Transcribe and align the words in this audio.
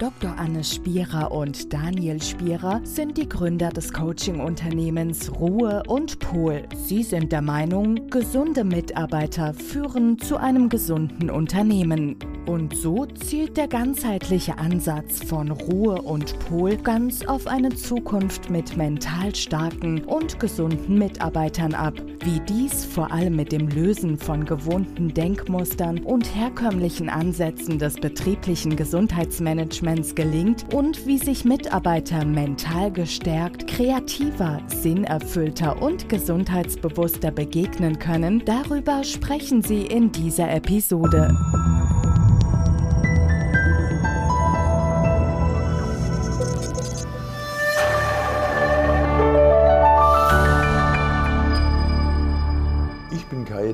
Dr. 0.00 0.34
Anne 0.38 0.64
Spierer 0.64 1.30
und 1.30 1.74
Daniel 1.74 2.22
Spierer 2.22 2.80
sind 2.84 3.18
die 3.18 3.28
Gründer 3.28 3.68
des 3.68 3.92
Coaching-Unternehmens 3.92 5.30
Ruhe 5.38 5.82
und 5.88 6.18
Pol. 6.20 6.62
Sie 6.74 7.02
sind 7.02 7.32
der 7.32 7.42
Meinung, 7.42 8.08
gesunde 8.08 8.64
Mitarbeiter 8.64 9.52
führen 9.52 10.18
zu 10.18 10.38
einem 10.38 10.70
gesunden 10.70 11.28
Unternehmen. 11.28 12.16
Und 12.46 12.74
so 12.74 13.04
zielt 13.04 13.58
der 13.58 13.68
ganzheitliche 13.68 14.56
Ansatz 14.56 15.22
von 15.22 15.50
Ruhe 15.50 16.00
und 16.00 16.38
Pol 16.48 16.78
ganz 16.78 17.22
auf 17.26 17.46
eine 17.46 17.68
Zukunft 17.68 18.48
mit 18.48 18.78
mental 18.78 19.34
starken 19.34 20.02
und 20.04 20.40
gesunden 20.40 20.98
Mitarbeitern 20.98 21.74
ab. 21.74 21.92
Wie 22.22 22.40
dies 22.40 22.84
vor 22.84 23.10
allem 23.12 23.34
mit 23.34 23.50
dem 23.50 23.66
Lösen 23.68 24.18
von 24.18 24.44
gewohnten 24.44 25.08
Denkmustern 25.08 26.00
und 26.00 26.34
herkömmlichen 26.34 27.08
Ansätzen 27.08 27.78
des 27.78 27.94
betrieblichen 27.94 28.76
Gesundheitsmanagements 28.76 30.14
gelingt 30.14 30.66
und 30.74 31.06
wie 31.06 31.16
sich 31.16 31.46
Mitarbeiter 31.46 32.26
mental 32.26 32.92
gestärkt, 32.92 33.66
kreativer, 33.66 34.60
sinnerfüllter 34.66 35.80
und 35.80 36.10
gesundheitsbewusster 36.10 37.30
begegnen 37.30 37.98
können, 37.98 38.42
darüber 38.44 39.02
sprechen 39.02 39.62
sie 39.62 39.86
in 39.86 40.12
dieser 40.12 40.52
Episode. 40.52 41.34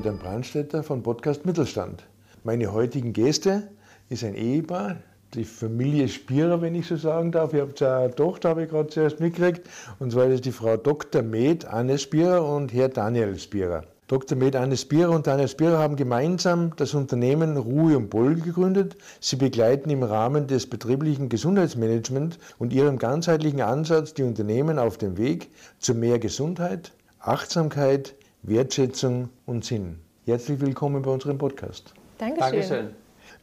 Dan 0.01 0.19
Brandstätter 0.19 0.83
von 0.83 1.01
Podcast 1.01 1.45
Mittelstand. 1.45 2.03
Meine 2.43 2.71
heutigen 2.71 3.13
Gäste 3.13 3.69
ist 4.09 4.23
ein 4.23 4.35
Ehepaar, 4.35 4.97
die 5.33 5.43
Familie 5.43 6.07
Spierer, 6.07 6.61
wenn 6.61 6.75
ich 6.75 6.87
so 6.87 6.97
sagen 6.97 7.31
darf. 7.31 7.53
Ihr 7.53 7.61
habt 7.61 7.81
eine 7.81 8.13
Tochter, 8.13 8.49
habe 8.49 8.63
ich 8.63 8.69
gerade 8.69 8.89
zuerst 8.89 9.19
mitgekriegt. 9.19 9.67
Und 9.97 10.11
zwar 10.11 10.27
ist 10.27 10.45
die 10.45 10.51
Frau 10.51 10.77
Dr. 10.77 11.23
Med 11.23 11.65
Anne 11.65 11.97
Spierer 11.97 12.47
und 12.47 12.73
Herr 12.73 12.89
Daniel 12.89 13.39
Spierer. 13.39 13.85
Dr. 14.07 14.37
Med 14.37 14.55
Anne 14.55 14.77
Spierer 14.77 15.09
und 15.09 15.25
Daniel 15.25 15.47
Spierer 15.47 15.79
haben 15.79 15.95
gemeinsam 15.95 16.73
das 16.75 16.93
Unternehmen 16.93 17.57
Ruhe 17.57 17.97
und 17.97 18.09
Boll 18.09 18.35
gegründet. 18.35 18.97
Sie 19.19 19.35
begleiten 19.35 19.89
im 19.89 20.03
Rahmen 20.03 20.45
des 20.45 20.69
betrieblichen 20.69 21.27
Gesundheitsmanagements 21.27 22.37
und 22.59 22.71
ihrem 22.71 22.99
ganzheitlichen 22.99 23.61
Ansatz 23.61 24.13
die 24.13 24.23
Unternehmen 24.23 24.77
auf 24.77 24.97
dem 24.97 25.17
Weg 25.17 25.49
zu 25.79 25.95
mehr 25.95 26.19
Gesundheit, 26.19 26.93
Achtsamkeit, 27.19 28.13
Wertschätzung 28.43 29.29
und 29.45 29.65
Sinn. 29.65 29.99
Herzlich 30.25 30.59
willkommen 30.59 31.01
bei 31.01 31.11
unserem 31.11 31.37
Podcast. 31.37 31.93
Dankeschön. 32.17 32.51
Dankeschön. 32.51 32.89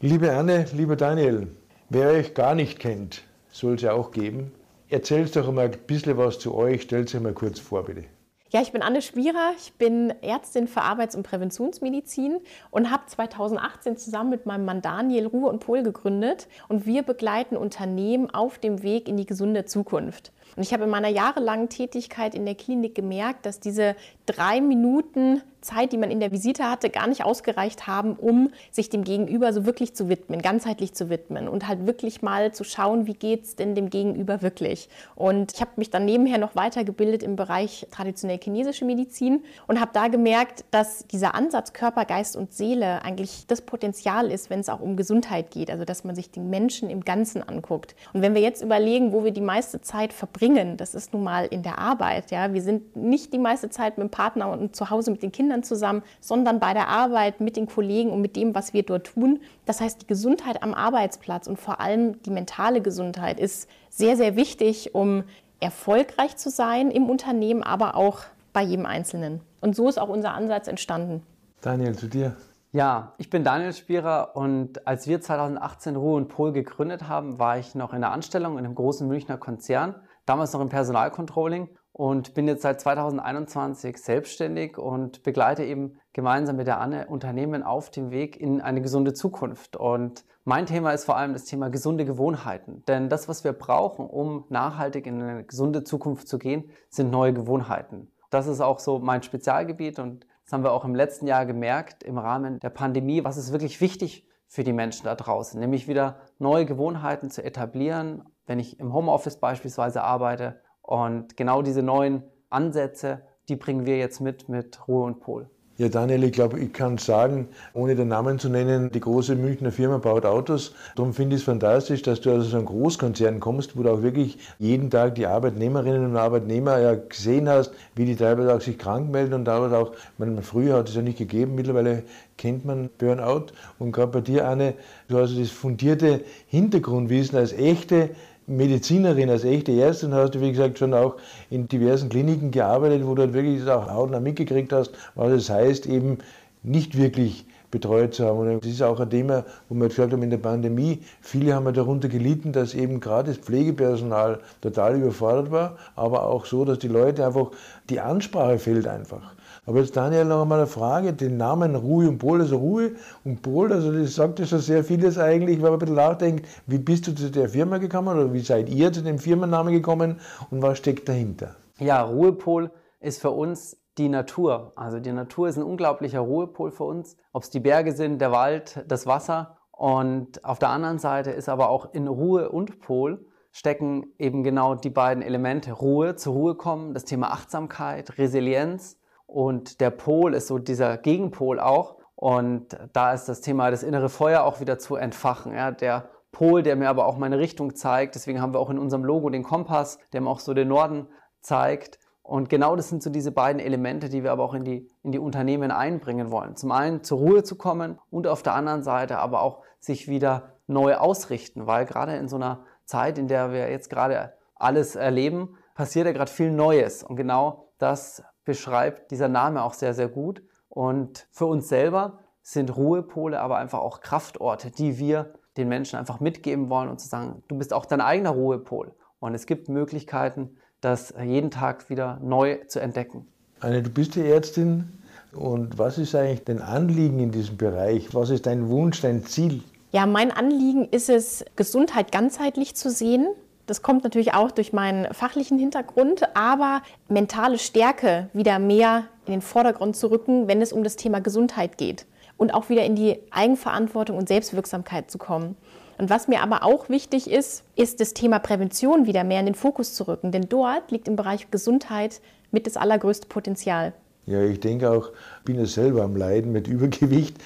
Liebe 0.01 0.33
Anne, 0.33 0.67
lieber 0.73 0.97
Daniel, 0.97 1.49
Wer 1.91 2.09
euch 2.09 2.33
gar 2.33 2.55
nicht 2.55 2.79
kennt, 2.79 3.23
soll 3.53 3.75
es 3.75 3.83
ja 3.83 3.93
auch 3.93 4.11
geben. 4.11 4.53
Erzählt 4.89 5.37
doch 5.37 5.53
mal 5.53 5.67
ein 5.67 5.79
bisschen 5.87 6.17
was 6.17 6.39
zu 6.39 6.55
euch, 6.55 6.83
stellt 6.83 7.15
euch 7.15 7.21
mal 7.21 7.35
kurz 7.35 7.61
vor, 7.61 7.85
bitte. 7.85 8.05
Ja, 8.49 8.63
ich 8.63 8.73
bin 8.73 8.83
Anne 8.83 9.03
Spierer, 9.03 9.53
ich 9.59 9.75
bin 9.75 10.15
Ärztin 10.23 10.67
für 10.67 10.81
Arbeits- 10.81 11.15
und 11.15 11.25
Präventionsmedizin 11.25 12.41
und 12.71 12.91
habe 12.91 13.03
2018 13.07 13.97
zusammen 13.97 14.31
mit 14.31 14.47
meinem 14.47 14.65
Mann 14.65 14.81
Daniel 14.81 15.27
Ruhe 15.27 15.51
und 15.51 15.61
Pol 15.61 15.83
gegründet 15.83 16.49
und 16.69 16.87
wir 16.87 17.03
begleiten 17.03 17.57
Unternehmen 17.57 18.31
auf 18.31 18.59
dem 18.59 18.83
Weg 18.83 19.09
in 19.09 19.17
die 19.17 19.27
gesunde 19.27 19.67
Zukunft. 19.67 20.33
Und 20.57 20.63
ich 20.63 20.73
habe 20.73 20.85
in 20.85 20.91
meiner 20.91 21.09
jahrelangen 21.09 21.69
Tätigkeit 21.69 22.35
in 22.35 22.45
der 22.45 22.55
Klinik 22.55 22.95
gemerkt, 22.95 23.47
dass 23.47 23.61
diese 23.61 23.97
drei 24.27 24.61
Minuten 24.61 25.43
Zeit, 25.65 25.93
die 25.93 25.97
man 25.97 26.11
in 26.11 26.21
der 26.21 26.31
Visite 26.31 26.71
hatte, 26.71 26.91
gar 26.91 27.07
nicht 27.07 27.25
ausgereicht 27.25 27.87
haben, 27.87 28.15
um 28.15 28.51
sich 28.71 28.91
dem 28.91 29.03
Gegenüber 29.03 29.53
so 29.53 29.65
wirklich 29.65 29.95
zu 29.95 30.09
widmen, 30.09 30.43
ganzheitlich 30.43 30.93
zu 30.93 31.09
widmen 31.09 31.49
und 31.49 31.67
halt 31.67 31.87
wirklich 31.87 32.23
mal 32.23 32.53
zu 32.53 32.65
schauen, 32.65 33.07
wie 33.07 33.15
geht 33.15 33.45
es 33.45 33.57
denn 33.57 33.75
dem 33.75 33.91
Gegenüber 33.91 34.43
wirklich. 34.43 34.89
Und 35.15 35.55
ich 35.55 35.61
habe 35.61 35.73
mich 35.77 35.91
dann 35.91 36.05
nebenher 36.05 36.39
noch 36.39 36.55
weitergebildet 36.55 37.23
im 37.23 37.37
Bereich 37.37 37.87
traditionell 37.91 38.39
chinesische 38.39 38.85
Medizin 38.85 39.43
und 39.67 39.81
habe 39.81 39.91
da 39.95 40.09
gemerkt, 40.09 40.65
dass 40.71 41.07
dieser 41.07 41.35
Ansatz 41.35 41.73
Körper, 41.73 42.05
Geist 42.05 42.37
und 42.37 42.53
Seele 42.53 43.03
eigentlich 43.03 43.47
das 43.47 43.63
Potenzial 43.63 44.31
ist, 44.31 44.51
wenn 44.51 44.61
es 44.61 44.69
auch 44.69 44.81
um 44.81 44.97
Gesundheit 44.97 45.51
geht, 45.51 45.71
also 45.71 45.85
dass 45.85 46.05
man 46.05 46.15
sich 46.15 46.31
den 46.31 46.51
Menschen 46.51 46.91
im 46.91 47.05
Ganzen 47.05 47.43
anguckt. 47.43 47.97
Und 48.13 48.21
wenn 48.21 48.35
wir 48.35 48.43
jetzt 48.43 48.63
überlegen, 48.63 49.13
wo 49.13 49.25
wir 49.25 49.33
die 49.33 49.41
meiste 49.41 49.81
Zeit 49.81 50.13
verbringen, 50.13 50.44
das 50.77 50.95
ist 50.95 51.13
nun 51.13 51.25
mal 51.25 51.47
in 51.47 51.63
der 51.63 51.79
Arbeit, 51.79 52.31
ja, 52.31 52.53
wir 52.53 52.63
sind 52.63 52.97
nicht 52.97 53.33
die 53.33 53.39
meiste 53.39 53.71
Zeit 53.71 53.97
mit 53.99 54.09
dem 54.09 54.11
Partner 54.11 54.51
und 54.51 54.77
zu 54.77 54.91
Hause 54.91 55.11
mit 55.11 55.23
den 55.23 55.33
Kindern 55.33 55.63
zusammen, 55.63 56.03
sondern 56.21 56.61
bei 56.61 56.75
der 56.75 56.89
Arbeit 56.89 57.41
mit 57.41 57.57
den 57.57 57.67
Kollegen 57.67 58.11
und 58.11 58.21
mit 58.21 58.37
dem, 58.37 58.55
was 58.55 58.73
wir 58.75 58.83
dort 58.83 59.07
tun. 59.07 59.41
Das 59.65 59.81
heißt, 59.81 60.03
die 60.03 60.07
Gesundheit 60.07 60.63
am 60.63 60.75
Arbeitsplatz 60.75 61.47
und 61.47 61.59
vor 61.59 61.81
allem 61.81 62.21
die 62.23 62.31
mentale 62.31 62.83
Gesundheit 62.83 63.41
ist 63.41 63.69
sehr, 63.89 64.17
sehr 64.17 64.37
wichtig, 64.37 64.95
um 64.95 65.25
erfolgreich 65.61 66.37
zu 66.37 66.51
sein 66.51 66.91
im 66.91 67.09
Unternehmen, 67.09 67.63
aber 67.63 67.97
auch 67.97 68.21
bei 68.53 68.63
jedem 68.63 68.87
Einzelnen. 68.87 69.41
Und 69.61 69.75
so 69.75 69.89
ist 69.89 69.99
auch 69.99 70.09
unser 70.09 70.35
Ansatz 70.35 70.69
entstanden. 70.69 71.23
Daniel, 71.61 71.97
zu 71.97 72.09
dir. 72.09 72.37
Ja, 72.75 73.13
ich 73.19 73.31
bin 73.31 73.45
Daniel 73.45 73.73
Spierer 73.73 74.33
und 74.35 74.85
als 74.85 75.07
wir 75.07 75.21
2018 75.21 75.95
Ruhe 75.95 76.17
und 76.17 76.29
Pol 76.29 76.53
gegründet 76.53 77.09
haben, 77.09 77.39
war 77.39 77.57
ich 77.57 77.77
noch 77.77 77.95
in 77.95 78.01
der 78.01 78.11
Anstellung 78.11 78.59
in 78.59 78.65
einem 78.65 78.75
großen 78.75 79.07
Münchner 79.07 79.39
Konzern, 79.39 79.95
damals 80.27 80.53
noch 80.53 80.61
im 80.61 80.69
Personalcontrolling 80.69 81.69
und 81.93 82.35
bin 82.35 82.49
jetzt 82.49 82.63
seit 82.63 82.81
2021 82.81 83.97
selbstständig 83.99 84.79
und 84.79 85.23
begleite 85.23 85.65
eben 85.65 85.97
gemeinsam 86.13 86.57
mit 86.57 86.67
der 86.67 86.81
Anne 86.81 87.07
Unternehmen 87.07 87.63
auf 87.63 87.91
dem 87.91 88.11
Weg 88.11 88.37
in 88.41 88.61
eine 88.61 88.83
gesunde 88.83 89.13
Zukunft. 89.13 89.77
Und 89.77 90.25
mein 90.45 90.67
Thema 90.67 90.91
ist 90.91 91.05
vor 91.05 91.17
allem 91.17 91.33
das 91.33 91.45
Thema 91.45 91.71
gesunde 91.71 92.05
Gewohnheiten. 92.05 92.83
Denn 92.89 93.09
das, 93.09 93.29
was 93.29 93.45
wir 93.45 93.53
brauchen, 93.53 94.07
um 94.07 94.45
nachhaltig 94.49 95.07
in 95.07 95.23
eine 95.23 95.45
gesunde 95.45 95.85
Zukunft 95.85 96.27
zu 96.27 96.39
gehen, 96.39 96.71
sind 96.91 97.11
neue 97.11 97.33
Gewohnheiten. 97.33 98.11
Das 98.31 98.49
ist 98.49 98.61
auch 98.61 98.81
so 98.81 98.99
mein 98.99 99.23
Spezialgebiet 99.23 100.01
und 100.01 100.27
das 100.43 100.53
haben 100.53 100.65
wir 100.65 100.73
auch 100.73 100.85
im 100.85 100.97
letzten 100.97 101.29
Jahr 101.29 101.47
gemerkt 101.47 102.03
im 102.03 102.19
Rahmen 102.19 102.59
der 102.59 102.71
Pandemie, 102.71 103.25
was 103.25 103.37
ist 103.37 103.53
wirklich 103.53 103.81
wichtig 103.81 104.27
für 104.47 104.65
die 104.65 104.73
Menschen 104.73 105.05
da 105.05 105.15
draußen, 105.15 105.59
nämlich 105.59 105.89
wieder 105.89 106.21
neue 106.39 106.67
Gewohnheiten 106.67 107.31
zu 107.31 107.43
etablieren. 107.45 108.25
Wenn 108.47 108.59
ich 108.59 108.79
im 108.79 108.93
Homeoffice 108.93 109.39
beispielsweise 109.39 110.03
arbeite, 110.03 110.61
und 110.85 111.39
genau 111.39 111.63
diese 111.63 111.83
neuen 111.83 112.25
Ansätze, 112.51 113.23
die 113.49 113.57
bringen 113.57 113.87
wir 113.87 113.97
jetzt 113.97 114.21
mit 114.21 114.49
mit 114.51 114.87
Ruhe 114.87 115.05
und 115.05 115.21
Pol. 115.21 115.51
Ja, 115.77 115.89
Daniel, 115.89 116.23
ich 116.23 116.31
glaube, 116.31 116.61
ich 116.61 116.73
kann 116.73 116.99
sagen, 116.99 117.49
ohne 117.73 117.97
den 117.97 118.07
Namen 118.07 118.39
zu 118.39 118.49
nennen, 118.49 118.93
die 118.93 119.01
große 119.01 119.35
Münchner 119.35 119.73
Firma 119.73 119.99
baut 119.99 120.25
Autos. 120.25 120.73
Darum 120.95 121.13
finde 121.13 121.35
ich 121.35 121.43
es 121.43 121.47
fantastisch, 121.47 122.03
dass 122.03 122.21
du 122.21 122.31
aus 122.31 122.51
so 122.51 122.57
einem 122.57 122.67
Großkonzern 122.67 123.41
kommst, 123.41 123.77
wo 123.77 123.83
du 123.83 123.91
auch 123.91 124.01
wirklich 124.01 124.39
jeden 124.61 124.89
Tag 124.89 125.17
die 125.17 125.27
Arbeitnehmerinnen 125.27 126.05
und 126.05 126.17
Arbeitnehmer 126.17 126.79
ja 126.79 126.95
gesehen 126.95 127.49
hast, 127.49 127.73
wie 127.97 128.05
die 128.05 128.15
teilweise 128.15 128.55
auch 128.55 128.61
sich 128.61 128.79
krank 128.79 129.11
melden 129.11 129.35
und 129.35 129.47
teilweise 129.47 129.77
auch, 129.77 129.91
man, 130.17 130.41
früher 130.45 130.77
hat 130.77 130.89
es 130.89 130.95
ja 130.95 131.03
nicht 131.03 131.19
gegeben, 131.19 131.57
mittlerweile 131.57 132.05
kennt 132.39 132.65
man 132.65 132.89
Burnout. 132.99 133.47
Und 133.81 133.91
gerade 133.91 134.13
bei 134.13 134.21
dir, 134.21 134.47
Anne, 134.47 134.75
du 135.09 135.19
hast 135.19 135.37
das 135.37 135.51
fundierte 135.51 136.21
Hintergrundwissen 136.47 137.37
als 137.37 137.53
echte 137.53 138.11
Medizinerin, 138.47 139.31
als 139.31 139.45
echte 139.45 139.73
Ärztin 139.73 140.13
hast 140.13 140.35
du, 140.35 140.41
wie 140.41 140.51
gesagt, 140.51 140.79
schon 140.79 140.93
auch 140.93 141.17
in 141.51 141.67
diversen 141.67 142.11
Kliniken 142.11 142.51
gearbeitet, 142.51 143.07
wo 143.07 143.15
du 143.15 143.23
halt 143.23 143.33
wirklich 143.33 143.67
auch 143.69 143.89
hautnah 143.89 144.21
mitgekriegt 144.21 144.73
hast, 144.73 144.93
was 145.15 145.33
es 145.33 145.49
heißt, 145.49 145.87
eben 145.87 146.19
nicht 146.63 146.99
wirklich 146.99 147.47
betreut 147.71 148.15
zu 148.15 148.27
haben. 148.27 148.39
Und 148.39 148.63
das 148.63 148.71
ist 148.71 148.83
auch 148.83 149.01
ein 149.01 149.11
Thema, 149.11 149.45
wo 149.69 149.75
wir 149.75 149.89
gesagt 149.89 150.13
haben, 150.13 150.23
in 150.23 150.31
der 150.31 150.39
Pandemie, 150.39 151.01
viele 151.21 151.55
haben 151.55 151.73
darunter 151.73 152.09
gelitten, 152.09 152.53
dass 152.53 152.75
eben 152.75 153.01
gerade 153.01 153.33
das 153.33 153.39
Pflegepersonal 153.39 154.41
total 154.61 154.97
überfordert 154.97 155.51
war, 155.51 155.77
aber 155.97 156.25
auch 156.27 156.45
so, 156.45 156.65
dass 156.65 156.79
die 156.79 156.89
Leute 156.89 157.27
einfach, 157.27 157.51
die 157.89 158.01
Ansprache 158.01 158.59
fehlt 158.59 158.87
einfach. 158.87 159.35
Aber 159.67 159.81
jetzt 159.81 159.97
Daniel 159.97 160.27
noch 160.27 160.43
einmal 160.43 160.59
eine 160.59 160.67
Frage, 160.67 161.15
den 161.15 161.39
Namen 161.39 161.75
Ruhe 161.75 162.07
und 162.07 162.19
Pol, 162.19 162.43
also 162.43 162.59
Ruhe 162.59 162.93
und 163.25 163.41
Pol, 163.41 163.73
also 163.73 163.93
das 163.93 164.15
sagt 164.15 164.39
ja 164.39 164.45
schon 164.45 164.59
sehr 164.59 164.85
vieles 164.85 165.17
eigentlich, 165.17 165.57
wenn 165.57 165.71
man 165.71 165.73
ein 165.75 165.79
bisschen 165.79 165.95
nachdenkt, 165.95 166.47
wie 166.67 166.77
bist 166.77 167.07
du 167.07 167.15
zu 167.15 167.31
der 167.31 167.49
Firma 167.49 167.79
gekommen 167.79 168.19
oder 168.19 168.33
wie 168.35 168.41
seid 168.41 168.69
ihr 168.69 168.93
zu 168.93 169.03
dem 169.03 169.19
Firmennamen 169.19 169.73
gekommen 169.73 170.21
und 170.51 170.61
was 170.61 170.77
steckt 170.77 171.09
dahinter? 171.09 171.57
Ja, 171.79 172.03
Ruhepol 172.03 172.71
ist 173.01 173.23
für 173.23 173.31
uns 173.31 173.79
die 173.97 174.11
Natur. 174.11 174.73
Also 174.77 175.01
die 175.01 175.13
Natur 175.13 175.49
ist 175.49 175.57
ein 175.57 175.63
unglaublicher 175.63 176.21
Ruhepol 176.21 176.71
für 176.71 176.85
uns, 176.85 177.17
ob 177.33 177.45
es 177.45 177.51
die 177.51 177.61
Berge 177.61 177.93
sind, 177.93 178.21
der 178.21 178.33
Wald, 178.33 178.85
das 178.87 179.07
Wasser. 179.07 179.57
Und 179.73 180.45
auf 180.45 180.59
der 180.59 180.69
anderen 180.69 180.99
Seite 180.99 181.31
ist 181.31 181.49
aber 181.49 181.71
auch 181.71 181.95
in 181.95 182.07
Ruhe 182.07 182.51
und 182.51 182.81
Pol 182.81 183.25
stecken 183.51 184.13
eben 184.19 184.43
genau 184.43 184.75
die 184.75 184.91
beiden 184.91 185.23
Elemente. 185.23 185.73
Ruhe, 185.73 186.17
zur 186.17 186.35
Ruhe 186.35 186.55
kommen, 186.55 186.93
das 186.93 187.05
Thema 187.05 187.31
Achtsamkeit, 187.33 188.19
Resilienz 188.19 188.99
und 189.27 189.81
der 189.81 189.91
Pol 189.91 190.35
ist 190.35 190.47
so 190.47 190.59
dieser 190.59 190.97
Gegenpol 190.99 191.61
auch. 191.61 191.97
Und 192.15 192.77
da 192.93 193.13
ist 193.13 193.29
das 193.29 193.41
Thema 193.41 193.71
das 193.71 193.83
innere 193.83 194.09
Feuer 194.09 194.45
auch 194.45 194.61
wieder 194.61 194.79
zu 194.79 194.97
entfachen. 194.97 195.55
Ja, 195.55 195.71
der 195.71 196.09
Pol, 196.33 196.63
der 196.63 196.77
mir 196.77 196.89
aber 196.89 197.07
auch 197.07 197.17
meine 197.17 197.39
Richtung 197.39 197.75
zeigt. 197.75 198.15
Deswegen 198.15 198.41
haben 198.41 198.55
wir 198.55 198.61
auch 198.61 198.71
in 198.71 198.79
unserem 198.79 199.05
Logo 199.05 199.31
den 199.31 199.43
Kompass, 199.43 199.99
der 200.13 200.21
mir 200.21 200.31
auch 200.31 200.41
so 200.41 200.55
den 200.55 200.69
Norden 200.69 201.09
zeigt. 201.41 201.99
Und 202.23 202.49
genau 202.49 202.75
das 202.75 202.89
sind 202.89 203.03
so 203.03 203.11
diese 203.11 203.33
beiden 203.33 203.61
Elemente, 203.61 204.09
die 204.09 204.23
wir 204.23 204.33
aber 204.33 204.45
auch 204.45 204.55
in 204.55 204.65
die, 204.65 204.89
in 205.03 205.13
die 205.13 205.19
Unternehmen 205.19 205.71
einbringen 205.71 206.31
wollen. 206.31 206.57
Zum 206.57 206.73
einen 206.73 207.03
zur 207.03 207.19
Ruhe 207.19 207.43
zu 207.43 207.57
kommen 207.57 207.99
und 208.11 208.27
auf 208.27 208.43
der 208.43 208.55
anderen 208.55 208.83
Seite 208.83 209.19
aber 209.19 209.43
auch 209.43 209.61
sich 209.79 210.09
wieder 210.09 210.55
neu 210.67 210.95
ausrichten, 210.95 211.67
weil 211.67 211.85
gerade 211.85 212.17
in 212.17 212.29
so 212.29 212.37
einer 212.37 212.65
Zeit, 212.87 213.19
in 213.19 213.29
der 213.29 213.53
wir 213.53 213.71
jetzt 213.71 213.91
gerade 213.91 214.33
alles 214.55 214.97
erleben, 214.97 215.59
passiert 215.75 216.07
ja 216.07 216.13
gerade 216.13 216.31
viel 216.31 216.51
Neues. 216.51 217.03
Und 217.03 217.17
genau 217.17 217.69
das 217.79 218.23
beschreibt 218.45 219.11
dieser 219.11 219.29
Name 219.29 219.63
auch 219.63 219.75
sehr, 219.75 219.95
sehr 219.95 220.09
gut. 220.09 220.43
Und 220.69 221.27
für 221.31 221.47
uns 221.47 221.69
selber 221.69 222.19
sind 222.43 222.77
Ruhepole 222.77 223.41
aber 223.41 223.57
einfach 223.59 223.81
auch 223.81 224.01
Kraftorte, 224.01 224.71
die 224.71 224.99
wir 224.99 225.35
den 225.57 225.69
Menschen 225.69 225.99
einfach 225.99 226.21
mitgeben 226.21 226.69
wollen 226.69 226.89
und 226.89 227.01
zu 227.01 227.09
sagen, 227.09 227.43
du 227.49 227.57
bist 227.57 227.73
auch 227.73 227.87
dein 227.87 228.01
eigener 228.01 228.31
Ruhepol. 228.31 228.93
Und 229.21 229.35
es 229.35 229.47
gibt 229.47 229.69
Möglichkeiten, 229.69 230.57
das 230.81 231.15
jeden 231.23 231.51
Tag 231.51 231.89
wieder 231.89 232.19
neu 232.23 232.59
zu 232.67 232.81
entdecken. 232.81 233.27
Anne, 233.61 233.83
du 233.83 233.91
bist 233.91 234.17
die 234.17 234.27
Ärztin 234.27 235.03
und 235.33 235.79
was 235.79 235.97
ist 235.97 236.15
eigentlich 236.15 236.45
dein 236.45 236.61
Anliegen 236.61 237.19
in 237.19 237.31
diesem 237.31 237.57
Bereich? 237.57 238.15
Was 238.15 238.31
ist 238.31 238.47
dein 238.47 238.69
Wunsch, 238.69 239.01
dein 239.01 239.25
Ziel? 239.25 239.63
Ja, 239.93 240.07
mein 240.07 240.31
Anliegen 240.31 240.89
ist 240.91 241.09
es, 241.09 241.45
Gesundheit 241.57 242.13
ganzheitlich 242.13 242.75
zu 242.75 242.91
sehen. 242.91 243.29
Das 243.67 243.81
kommt 243.81 244.05
natürlich 244.05 244.35
auch 244.35 244.51
durch 244.51 244.73
meinen 244.73 245.13
fachlichen 245.15 245.59
Hintergrund, 245.59 246.37
aber 246.37 246.83
mentale 247.09 247.59
Stärke 247.59 248.29
wieder 248.33 248.59
mehr 248.59 249.05
in 249.27 249.33
den 249.33 249.43
Vordergrund 249.43 249.97
zu 249.97 250.11
rücken, 250.11 250.49
wenn 250.49 250.61
es 250.61 250.73
um 250.73 250.85
das 250.85 250.97
Thema 250.97 251.21
Gesundheit 251.21 251.79
geht 251.79 252.07
und 252.37 252.53
auch 252.53 252.69
wieder 252.69 252.85
in 252.85 252.95
die 252.95 253.19
Eigenverantwortung 253.31 254.19
und 254.19 254.29
Selbstwirksamkeit 254.29 255.11
zu 255.11 255.19
kommen. 255.19 255.57
Und 255.97 256.11
was 256.11 256.29
mir 256.29 256.43
aber 256.43 256.65
auch 256.65 256.89
wichtig 256.89 257.31
ist, 257.31 257.65
ist 257.77 258.01
das 258.01 258.15
Thema 258.15 258.39
Prävention 258.39 259.07
wieder 259.07 259.25
mehr 259.25 259.41
in 259.41 259.47
den 259.47 259.55
Fokus 259.55 259.95
zu 259.95 260.09
rücken, 260.09 260.33
denn 260.33 260.49
dort 260.49 260.91
liegt 260.91 261.09
im 261.09 261.17
Bereich 261.17 261.51
Gesundheit 261.51 262.21
mit 262.51 262.67
das 262.67 262.77
allergrößte 262.77 263.29
Potenzial. 263.29 263.95
Ja, 264.27 264.43
ich 264.43 264.61
denke 264.61 264.91
auch, 264.91 265.11
ich 265.39 265.45
bin 265.45 265.59
ja 265.59 265.67
selber 265.67 266.03
am 266.03 266.17
Leiden 266.17 266.53
mit 266.53 266.67
Übergewicht. 266.69 267.37